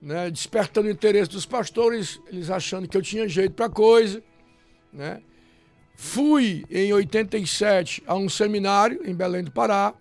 né, 0.02 0.30
despertando 0.30 0.88
o 0.88 0.90
interesse 0.90 1.30
dos 1.30 1.46
pastores, 1.46 2.20
eles 2.26 2.50
achando 2.50 2.86
que 2.86 2.98
eu 2.98 3.00
tinha 3.00 3.26
jeito 3.26 3.54
para 3.54 3.70
coisa, 3.70 4.22
né? 4.92 5.22
Fui 5.96 6.66
em 6.70 6.92
87 6.92 8.02
a 8.06 8.14
um 8.14 8.28
seminário 8.28 9.00
em 9.08 9.14
Belém 9.14 9.42
do 9.42 9.50
Pará, 9.50 9.94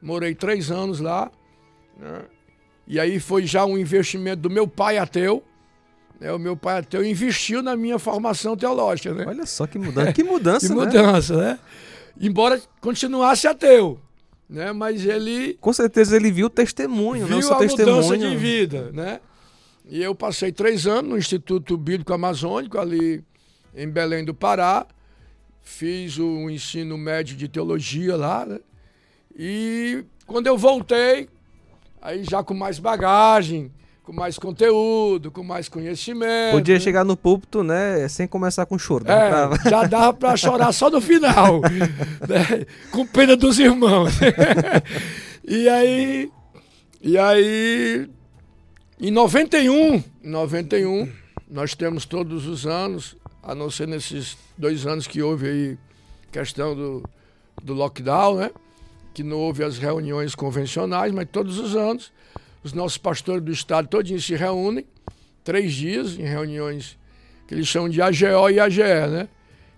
morei 0.00 0.36
três 0.36 0.70
anos 0.70 1.00
lá, 1.00 1.32
né? 1.96 2.26
e 2.86 3.00
aí 3.00 3.18
foi 3.18 3.44
já 3.44 3.66
um 3.66 3.76
investimento 3.76 4.42
do 4.42 4.50
meu 4.50 4.68
pai 4.68 4.98
ateu, 4.98 5.42
né? 6.20 6.32
o 6.32 6.38
meu 6.38 6.56
pai 6.56 6.78
ateu 6.78 7.04
investiu 7.04 7.62
na 7.62 7.76
minha 7.76 7.98
formação 7.98 8.56
teológica, 8.56 9.14
né? 9.14 9.24
Olha 9.26 9.46
só 9.46 9.66
que 9.66 9.78
mudança, 9.78 10.12
que 10.12 10.24
mudança, 10.24 10.68
que 10.68 10.74
né? 10.74 10.84
mudança, 10.84 11.36
né? 11.36 11.58
Embora 12.20 12.60
continuasse 12.80 13.46
ateu, 13.46 14.00
né? 14.48 14.72
Mas 14.72 15.04
ele 15.04 15.56
com 15.60 15.72
certeza 15.72 16.16
ele 16.16 16.30
viu 16.30 16.46
o 16.46 16.50
testemunho, 16.50 17.26
viu 17.26 17.36
não 17.36 17.42
seu 17.42 17.54
a 17.54 17.58
testemunho. 17.58 17.96
mudança 18.02 18.18
de 18.18 18.36
vida, 18.36 18.90
né? 18.92 19.20
E 19.90 20.02
eu 20.02 20.14
passei 20.14 20.52
três 20.52 20.86
anos 20.86 21.10
no 21.10 21.16
Instituto 21.16 21.76
Bíblico 21.76 22.12
Amazônico, 22.12 22.78
ali 22.78 23.24
em 23.74 23.88
Belém 23.88 24.24
do 24.24 24.34
Pará. 24.34 24.86
Fiz 25.62 26.18
o 26.18 26.50
ensino 26.50 26.98
médio 26.98 27.36
de 27.36 27.48
teologia 27.48 28.16
lá, 28.16 28.44
né? 28.44 28.58
E 29.34 30.04
quando 30.26 30.46
eu 30.46 30.58
voltei, 30.58 31.28
aí 32.02 32.24
já 32.24 32.42
com 32.42 32.52
mais 32.52 32.78
bagagem, 32.78 33.72
com 34.08 34.14
mais 34.14 34.38
conteúdo, 34.38 35.30
com 35.30 35.42
mais 35.42 35.68
conhecimento. 35.68 36.52
Podia 36.52 36.76
né? 36.76 36.80
chegar 36.80 37.04
no 37.04 37.14
púlpito, 37.14 37.62
né, 37.62 38.08
sem 38.08 38.26
começar 38.26 38.64
com 38.64 38.78
choro. 38.78 39.04
Né? 39.04 39.12
É, 39.12 39.28
já 39.68 39.84
dava 39.84 40.14
para 40.14 40.34
chorar 40.34 40.72
só 40.72 40.88
no 40.88 40.98
final, 40.98 41.60
né? 42.26 42.64
com 42.90 43.06
pena 43.06 43.36
dos 43.36 43.58
irmãos. 43.58 44.14
e 45.46 45.68
aí, 45.68 46.30
e 47.02 47.18
aí 47.18 48.08
em 48.98 49.10
91, 49.10 50.02
91, 50.22 51.12
nós 51.46 51.74
temos 51.74 52.06
todos 52.06 52.46
os 52.46 52.66
anos, 52.66 53.14
a 53.42 53.54
não 53.54 53.70
ser 53.70 53.86
nesses 53.86 54.38
dois 54.56 54.86
anos 54.86 55.06
que 55.06 55.20
houve 55.20 55.48
aí 55.48 55.78
questão 56.32 56.74
do, 56.74 57.02
do 57.62 57.74
lockdown, 57.74 58.36
né? 58.36 58.50
Que 59.12 59.22
não 59.22 59.36
houve 59.36 59.62
as 59.62 59.76
reuniões 59.76 60.34
convencionais, 60.34 61.12
mas 61.12 61.28
todos 61.30 61.58
os 61.58 61.76
anos 61.76 62.10
os 62.62 62.72
nossos 62.72 62.98
pastores 62.98 63.42
do 63.42 63.52
estado 63.52 63.88
todos 63.88 64.24
se 64.24 64.34
reúnem, 64.34 64.84
três 65.44 65.72
dias 65.72 66.18
em 66.18 66.24
reuniões 66.24 66.98
que 67.46 67.54
eles 67.54 67.66
chamam 67.66 67.88
de 67.88 68.02
AGO 68.02 68.50
e 68.50 68.60
AGE, 68.60 68.82
né? 68.82 69.28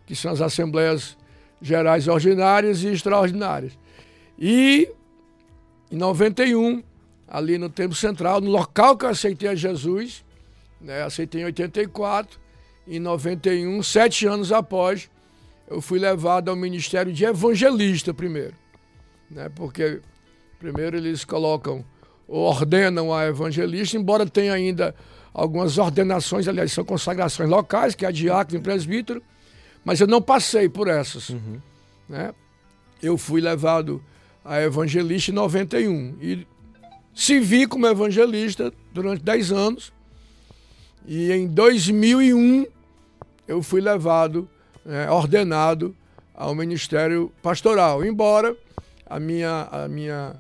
Que 0.04 0.16
são 0.16 0.32
as 0.32 0.40
Assembleias 0.40 1.16
Gerais 1.62 2.08
Ordinárias 2.08 2.82
e 2.82 2.88
Extraordinárias. 2.88 3.78
E 4.38 4.90
em 5.90 5.96
91 5.96 6.82
ali 7.28 7.58
no 7.58 7.70
Templo 7.70 7.94
Central, 7.94 8.40
no 8.40 8.50
local 8.50 8.96
que 8.96 9.04
eu 9.04 9.10
aceitei 9.10 9.48
a 9.48 9.54
Jesus, 9.54 10.24
né? 10.80 11.02
aceitei 11.02 11.42
em 11.42 11.44
84, 11.44 12.40
em 12.88 12.98
91, 12.98 13.80
sete 13.84 14.26
anos 14.26 14.50
após, 14.50 15.08
eu 15.68 15.80
fui 15.80 16.00
levado 16.00 16.48
ao 16.48 16.56
ministério 16.56 17.12
de 17.12 17.24
evangelista 17.24 18.12
primeiro. 18.12 18.54
Né? 19.30 19.48
Porque 19.54 20.00
primeiro 20.58 20.96
eles 20.96 21.24
colocam, 21.24 21.84
ordenam 22.30 23.12
a 23.12 23.26
evangelista, 23.26 23.96
embora 23.96 24.24
tenha 24.24 24.52
ainda 24.52 24.94
algumas 25.34 25.78
ordenações, 25.78 26.46
aliás, 26.46 26.72
são 26.72 26.84
consagrações 26.84 27.48
locais, 27.48 27.94
que 27.94 28.04
é 28.04 28.08
a 28.08 28.12
diácono 28.12 28.58
e 28.58 28.62
presbítero, 28.62 29.22
mas 29.84 30.00
eu 30.00 30.06
não 30.06 30.22
passei 30.22 30.68
por 30.68 30.88
essas. 30.88 31.30
Uhum. 31.30 31.60
Né? 32.08 32.32
Eu 33.02 33.18
fui 33.18 33.40
levado 33.40 34.02
a 34.44 34.60
evangelista 34.60 35.30
em 35.30 35.34
91. 35.34 36.16
E 36.20 36.46
se 37.14 37.40
vi 37.40 37.66
como 37.66 37.86
evangelista 37.86 38.72
durante 38.92 39.22
10 39.22 39.52
anos. 39.52 39.92
E 41.06 41.32
em 41.32 41.46
2001 41.46 42.66
eu 43.48 43.62
fui 43.62 43.80
levado, 43.80 44.48
é, 44.86 45.10
ordenado 45.10 45.96
ao 46.34 46.54
ministério 46.54 47.32
pastoral. 47.42 48.04
Embora 48.04 48.56
a 49.06 49.18
minha, 49.18 49.68
a 49.70 49.88
minha 49.88 50.36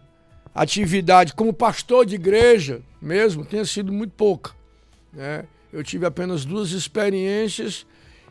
atividade 0.54 1.34
como 1.34 1.52
pastor 1.52 2.04
de 2.04 2.14
igreja 2.14 2.82
mesmo 3.00 3.44
tenha 3.44 3.64
sido 3.64 3.92
muito 3.92 4.12
pouca. 4.12 4.52
Né? 5.12 5.44
Eu 5.72 5.82
tive 5.82 6.04
apenas 6.04 6.44
duas 6.44 6.70
experiências 6.72 7.86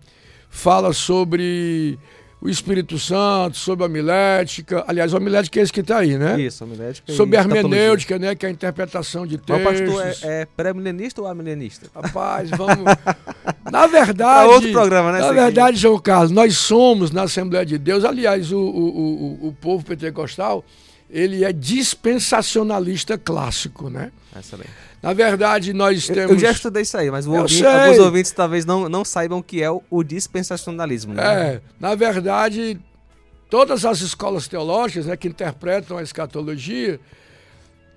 fala 0.50 0.94
sobre 0.94 1.98
o 2.40 2.48
Espírito 2.48 3.00
Santo, 3.00 3.58
sobre 3.58 3.84
a 3.84 3.88
homilética. 3.88 4.84
Aliás, 4.88 5.14
a 5.14 5.18
homilética 5.18 5.60
é 5.60 5.64
esse 5.64 5.74
que 5.74 5.80
está 5.80 6.00
aí, 6.00 6.18
né? 6.18 6.40
Isso, 6.40 6.64
a 6.64 6.68
homilética. 6.68 7.12
Sobre 7.12 7.36
a 7.36 7.42
hermenêutica, 7.42 8.20
né? 8.20 8.36
Que 8.36 8.46
é 8.46 8.50
a 8.50 8.52
interpretação 8.52 9.26
de 9.26 9.38
textos. 9.38 9.64
Mas 9.64 9.82
o 9.82 9.86
pastor 9.86 10.30
é, 10.30 10.42
é 10.42 10.46
pré-milenista 10.46 11.22
ou 11.22 11.28
amilenista? 11.28 11.88
Rapaz, 11.96 12.52
vamos. 12.52 12.86
na 13.72 13.88
verdade. 13.88 14.50
É 14.50 14.54
outro 14.54 14.72
programa, 14.72 15.12
né? 15.12 15.20
Na 15.20 15.32
verdade, 15.32 15.78
João 15.78 16.00
Carlos, 16.00 16.30
nós 16.30 16.58
somos 16.58 17.10
na 17.10 17.24
Assembleia 17.24 17.66
de 17.66 17.78
Deus. 17.78 18.06
Aliás, 18.06 18.52
o, 18.52 18.60
o, 18.60 19.44
o, 19.44 19.48
o 19.48 19.54
povo 19.54 19.84
pentecostal, 19.84 20.64
ele 21.10 21.44
é 21.44 21.52
dispensacionalista 21.52 23.18
clássico, 23.18 23.90
né? 23.90 24.12
Excelente. 24.38 24.87
Na 25.02 25.14
verdade, 25.14 25.74
nós 25.74 26.08
temos. 26.08 26.32
Eu 26.32 26.40
já 26.40 26.52
estudei 26.52 26.82
isso 26.82 26.98
aí, 26.98 27.12
mas 27.12 27.28
ouvinte, 27.28 27.66
alguns 27.66 28.00
ouvintes 28.00 28.32
talvez 28.32 28.66
não, 28.66 28.90
não 28.90 29.06
saibam 29.06 29.40
o 29.40 29.44
que 29.44 29.62
é 29.62 29.70
o, 29.70 30.04
dispensacionalismo. 30.04 31.14
Né? 31.14 31.24
É, 31.24 31.62
na 31.80 31.94
verdade, 31.96 32.80
todas 33.50 33.86
as 33.86 34.02
escolas 34.02 34.48
teológicas 34.48 35.06
né, 35.06 35.16
que 35.16 35.28
interpretam 35.28 35.98
a 35.98 36.04
escatologia 36.04 37.00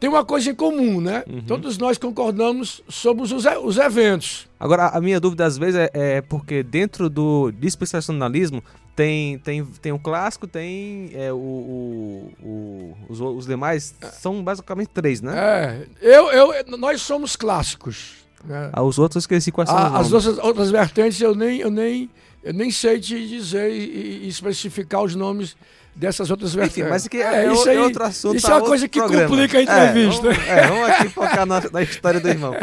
tem 0.01 0.09
uma 0.09 0.25
coisa 0.25 0.51
em 0.51 0.55
comum, 0.55 0.99
né? 0.99 1.23
Uhum. 1.29 1.43
Todos 1.43 1.77
nós 1.77 1.99
concordamos 1.99 2.83
sobre 2.89 3.23
os, 3.23 3.33
os 3.33 3.77
eventos. 3.77 4.49
Agora, 4.59 4.89
a 4.89 5.01
minha 5.01 5.21
dúvida 5.21 5.45
às 5.45 5.59
vezes 5.59 5.77
é, 5.77 5.91
é 5.93 6.21
porque 6.23 6.63
dentro 6.63 7.11
do 7.11 7.51
dispensacionalismo 7.51 8.65
tem, 8.95 9.39
tem, 9.39 9.65
tem 9.65 9.93
o 9.93 9.99
clássico, 9.99 10.47
tem 10.47 11.11
é, 11.15 11.33
o, 11.33 11.37
o, 11.37 12.33
o 12.43 12.97
os, 13.09 13.21
os, 13.21 13.47
demais, 13.47 13.95
são 14.13 14.43
basicamente 14.43 14.89
três, 14.89 15.21
né? 15.21 15.87
É, 16.01 16.17
eu, 16.17 16.31
eu, 16.33 16.79
nós 16.79 17.01
somos 17.03 17.37
clássicos. 17.37 18.21
Né? 18.45 18.71
Ah, 18.73 18.83
os 18.83 18.99
outros 18.99 19.25
esqueci 19.25 19.53
quais 19.53 19.69
são 19.69 19.79
ah, 19.79 19.99
As 19.99 20.13
outras, 20.13 20.39
outras 20.39 20.71
vertentes 20.71 21.21
eu 21.21 21.35
nem, 21.35 21.61
eu, 21.61 21.71
nem, 21.71 22.11
eu 22.43 22.53
nem 22.53 22.71
sei 22.71 22.99
te 22.99 23.27
dizer 23.29 23.71
e, 23.71 24.25
e 24.25 24.29
especificar 24.29 25.03
os 25.03 25.15
nomes 25.15 25.57
dessas 25.95 26.31
outras 26.31 26.55
vertentes. 26.55 26.79
Enfim, 26.79 26.89
mas 26.89 27.09
que 27.09 27.19
é, 27.19 27.47
é, 27.47 27.53
isso 27.53 27.69
aí, 27.69 27.77
é 27.77 27.81
outro 27.81 28.05
assunto. 28.05 28.37
Isso 28.37 28.51
é 28.51 28.55
uma 28.55 28.63
coisa 28.63 28.89
que 28.89 28.99
programa. 28.99 29.29
complica 29.29 29.59
a 29.59 29.63
entrevista. 29.63 30.29
É, 30.29 30.33
vamos, 30.33 30.49
é, 30.49 30.67
vamos 30.69 30.89
aqui 30.89 31.09
focar 31.09 31.47
na, 31.47 31.61
na, 31.71 31.83
história 31.83 32.21
do 32.21 32.29
irmão. 32.29 32.55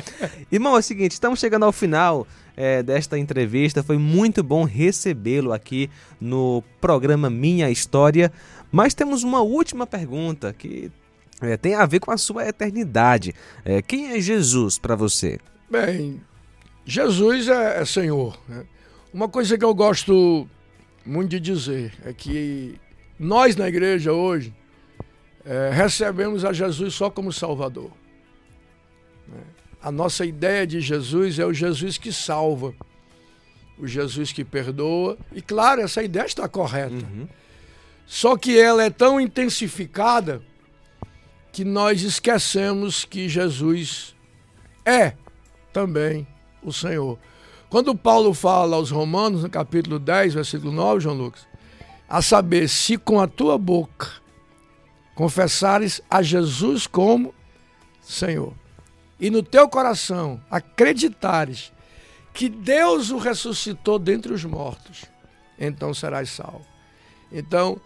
Irmão, 0.51 0.75
é 0.75 0.79
o 0.79 0.81
seguinte, 0.81 1.11
estamos 1.11 1.39
chegando 1.39 1.63
ao 1.63 1.71
final 1.71 2.27
é, 2.57 2.81
desta 2.81 3.17
entrevista. 3.17 3.83
Foi 3.83 3.97
muito 3.99 4.43
bom 4.43 4.63
recebê-lo 4.63 5.53
aqui 5.53 5.89
no 6.19 6.63
programa 6.81 7.29
Minha 7.29 7.69
História. 7.69 8.33
Mas 8.71 8.95
temos 8.95 9.23
uma 9.23 9.41
última 9.41 9.85
pergunta 9.85 10.51
que 10.51 10.91
é, 11.39 11.55
tem 11.55 11.75
a 11.75 11.85
ver 11.85 11.99
com 11.99 12.11
a 12.11 12.17
sua 12.17 12.47
eternidade. 12.49 13.33
É, 13.63 13.81
quem 13.81 14.11
é 14.11 14.19
Jesus 14.19 14.79
para 14.79 14.95
você? 14.95 15.39
Bem, 15.69 16.19
Jesus 16.83 17.47
é, 17.47 17.81
é 17.81 17.85
Senhor. 17.85 18.37
Né? 18.49 18.65
Uma 19.13 19.29
coisa 19.29 19.57
que 19.57 19.63
eu 19.63 19.73
gosto 19.73 20.49
muito 21.05 21.29
de 21.29 21.39
dizer 21.39 21.93
é 22.03 22.11
que 22.11 22.75
nós 23.19 23.55
na 23.55 23.67
igreja 23.67 24.11
hoje 24.11 24.53
é, 25.45 25.69
recebemos 25.71 26.43
a 26.43 26.51
Jesus 26.51 26.93
só 26.93 27.09
como 27.09 27.31
Salvador. 27.31 27.91
Né? 29.27 29.41
A 29.87 29.91
nossa 29.91 30.25
ideia 30.25 30.67
de 30.67 30.81
Jesus 30.81 31.39
é 31.39 31.45
o 31.45 31.53
Jesus 31.53 31.97
que 31.97 32.11
salva, 32.11 32.75
o 33.79 33.87
Jesus 33.87 34.33
que 34.33 34.43
perdoa. 34.43 35.17
E 35.31 35.41
claro, 35.41 35.79
essa 35.79 36.03
ideia 36.03 36.25
está 36.25 36.45
correta. 36.45 36.93
Uhum. 36.93 37.25
Só 38.05 38.35
que 38.35 38.59
ela 38.59 38.83
é 38.83 38.89
tão 38.89 39.17
intensificada 39.17 40.41
que 41.53 41.63
nós 41.63 42.01
esquecemos 42.01 43.05
que 43.05 43.29
Jesus 43.29 44.13
é 44.85 45.13
também 45.71 46.27
o 46.61 46.73
Senhor. 46.73 47.17
Quando 47.69 47.95
Paulo 47.95 48.33
fala 48.33 48.75
aos 48.75 48.91
Romanos, 48.91 49.43
no 49.43 49.49
capítulo 49.49 49.99
10, 49.99 50.33
versículo 50.33 50.73
9, 50.73 50.99
João 50.99 51.15
Lucas, 51.15 51.47
a 52.09 52.21
saber, 52.21 52.67
se 52.67 52.97
com 52.97 53.21
a 53.21 53.27
tua 53.27 53.57
boca 53.57 54.09
confessares 55.15 56.01
a 56.09 56.21
Jesus 56.21 56.85
como 56.87 57.33
Senhor, 58.01 58.53
e 59.19 59.29
no 59.29 59.41
teu 59.41 59.67
coração 59.67 60.41
acreditares 60.49 61.71
que 62.33 62.47
Deus 62.47 63.09
o 63.09 63.17
ressuscitou 63.17 63.97
dentre 63.97 64.31
os 64.31 64.45
mortos, 64.45 65.05
então 65.57 65.93
serás 65.93 66.29
salvo. 66.29 66.65
Então, 67.31 67.81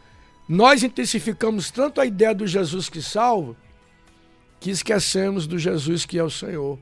nós 0.48 0.84
intensificamos 0.84 1.72
tanto 1.72 2.02
a 2.02 2.06
ideia 2.06 2.36
do 2.36 2.46
Jesus 2.46 2.90
que 2.90 3.02
salva, 3.02 3.56
que 4.60 4.70
esquecemos 4.70 5.48
do 5.48 5.58
Jesus 5.58 6.06
que 6.06 6.20
é 6.20 6.24
o 6.24 6.30
Senhor. 6.30 6.78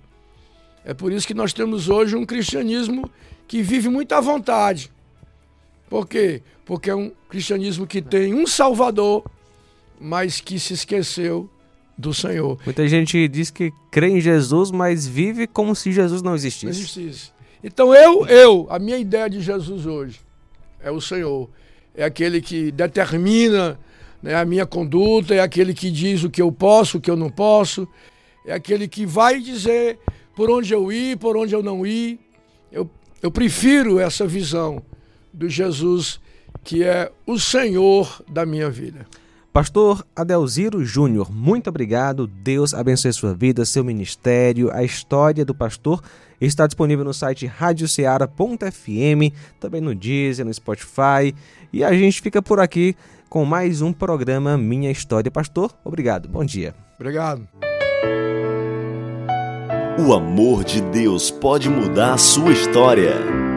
É 0.83 0.93
por 0.93 1.11
isso 1.11 1.27
que 1.27 1.33
nós 1.33 1.53
temos 1.53 1.87
hoje 1.87 2.15
um 2.15 2.25
cristianismo 2.25 3.09
que 3.47 3.61
vive 3.61 3.89
muito 3.89 4.13
à 4.13 4.19
vontade. 4.19 4.91
Por 5.87 6.07
quê? 6.07 6.41
Porque 6.65 6.89
é 6.89 6.95
um 6.95 7.11
cristianismo 7.29 7.85
que 7.85 8.01
tem 8.01 8.33
um 8.33 8.47
Salvador, 8.47 9.23
mas 9.99 10.41
que 10.41 10.59
se 10.59 10.73
esqueceu 10.73 11.49
do 11.99 12.13
Senhor. 12.13 12.57
Muita 12.65 12.87
gente 12.87 13.27
diz 13.27 13.51
que 13.51 13.73
crê 13.91 14.07
em 14.07 14.21
Jesus, 14.21 14.71
mas 14.71 15.05
vive 15.05 15.45
como 15.45 15.75
se 15.75 15.91
Jesus 15.91 16.21
não 16.21 16.33
existisse. 16.33 16.65
Não 16.65 16.71
existisse. 16.71 17.31
Então 17.61 17.93
eu, 17.93 18.25
eu, 18.25 18.67
a 18.69 18.79
minha 18.79 18.97
ideia 18.97 19.29
de 19.29 19.41
Jesus 19.41 19.85
hoje 19.85 20.21
é 20.81 20.89
o 20.89 21.01
Senhor. 21.01 21.49
É 21.93 22.05
aquele 22.05 22.41
que 22.41 22.71
determina 22.71 23.77
né, 24.23 24.33
a 24.33 24.45
minha 24.45 24.65
conduta, 24.65 25.35
é 25.35 25.41
aquele 25.41 25.73
que 25.73 25.91
diz 25.91 26.23
o 26.23 26.29
que 26.29 26.41
eu 26.41 26.53
posso, 26.53 26.99
o 26.99 27.01
que 27.01 27.11
eu 27.11 27.17
não 27.17 27.29
posso, 27.29 27.85
é 28.45 28.53
aquele 28.53 28.87
que 28.87 29.05
vai 29.05 29.41
dizer 29.41 29.99
por 30.37 30.49
onde 30.49 30.73
eu 30.73 30.89
ir, 30.93 31.17
por 31.17 31.35
onde 31.35 31.53
eu 31.53 31.61
não 31.61 31.85
ir. 31.85 32.17
Eu, 32.71 32.89
eu 33.21 33.29
prefiro 33.29 33.99
essa 33.99 34.25
visão 34.25 34.81
do 35.33 35.49
Jesus 35.49 36.21
que 36.63 36.81
é 36.81 37.11
o 37.25 37.37
Senhor 37.37 38.23
da 38.29 38.45
minha 38.45 38.69
vida. 38.69 39.05
Pastor 39.51 40.05
Adelziro 40.15 40.85
Júnior, 40.85 41.31
muito 41.31 41.69
obrigado. 41.69 42.27
Deus 42.27 42.73
abençoe 42.73 43.11
sua 43.11 43.33
vida, 43.33 43.65
seu 43.65 43.83
ministério. 43.83 44.71
A 44.71 44.83
história 44.83 45.43
do 45.43 45.55
pastor 45.55 46.03
está 46.39 46.67
disponível 46.67 47.03
no 47.03 47.13
site 47.13 47.47
radioceara.fm, 47.47 49.33
também 49.59 49.81
no 49.81 49.95
Deezer, 49.95 50.45
no 50.45 50.53
Spotify. 50.53 51.33
E 51.73 51.83
a 51.83 51.91
gente 51.93 52.21
fica 52.21 52.41
por 52.41 52.59
aqui 52.59 52.95
com 53.27 53.43
mais 53.43 53.81
um 53.81 53.91
programa 53.91 54.57
Minha 54.57 54.91
História. 54.91 55.31
Pastor, 55.31 55.73
obrigado. 55.83 56.29
Bom 56.29 56.45
dia. 56.45 56.75
Obrigado. 56.99 57.47
O 59.97 60.13
amor 60.13 60.63
de 60.63 60.81
Deus 60.81 61.29
pode 61.31 61.69
mudar 61.69 62.13
a 62.13 62.17
sua 62.17 62.51
história. 62.51 63.48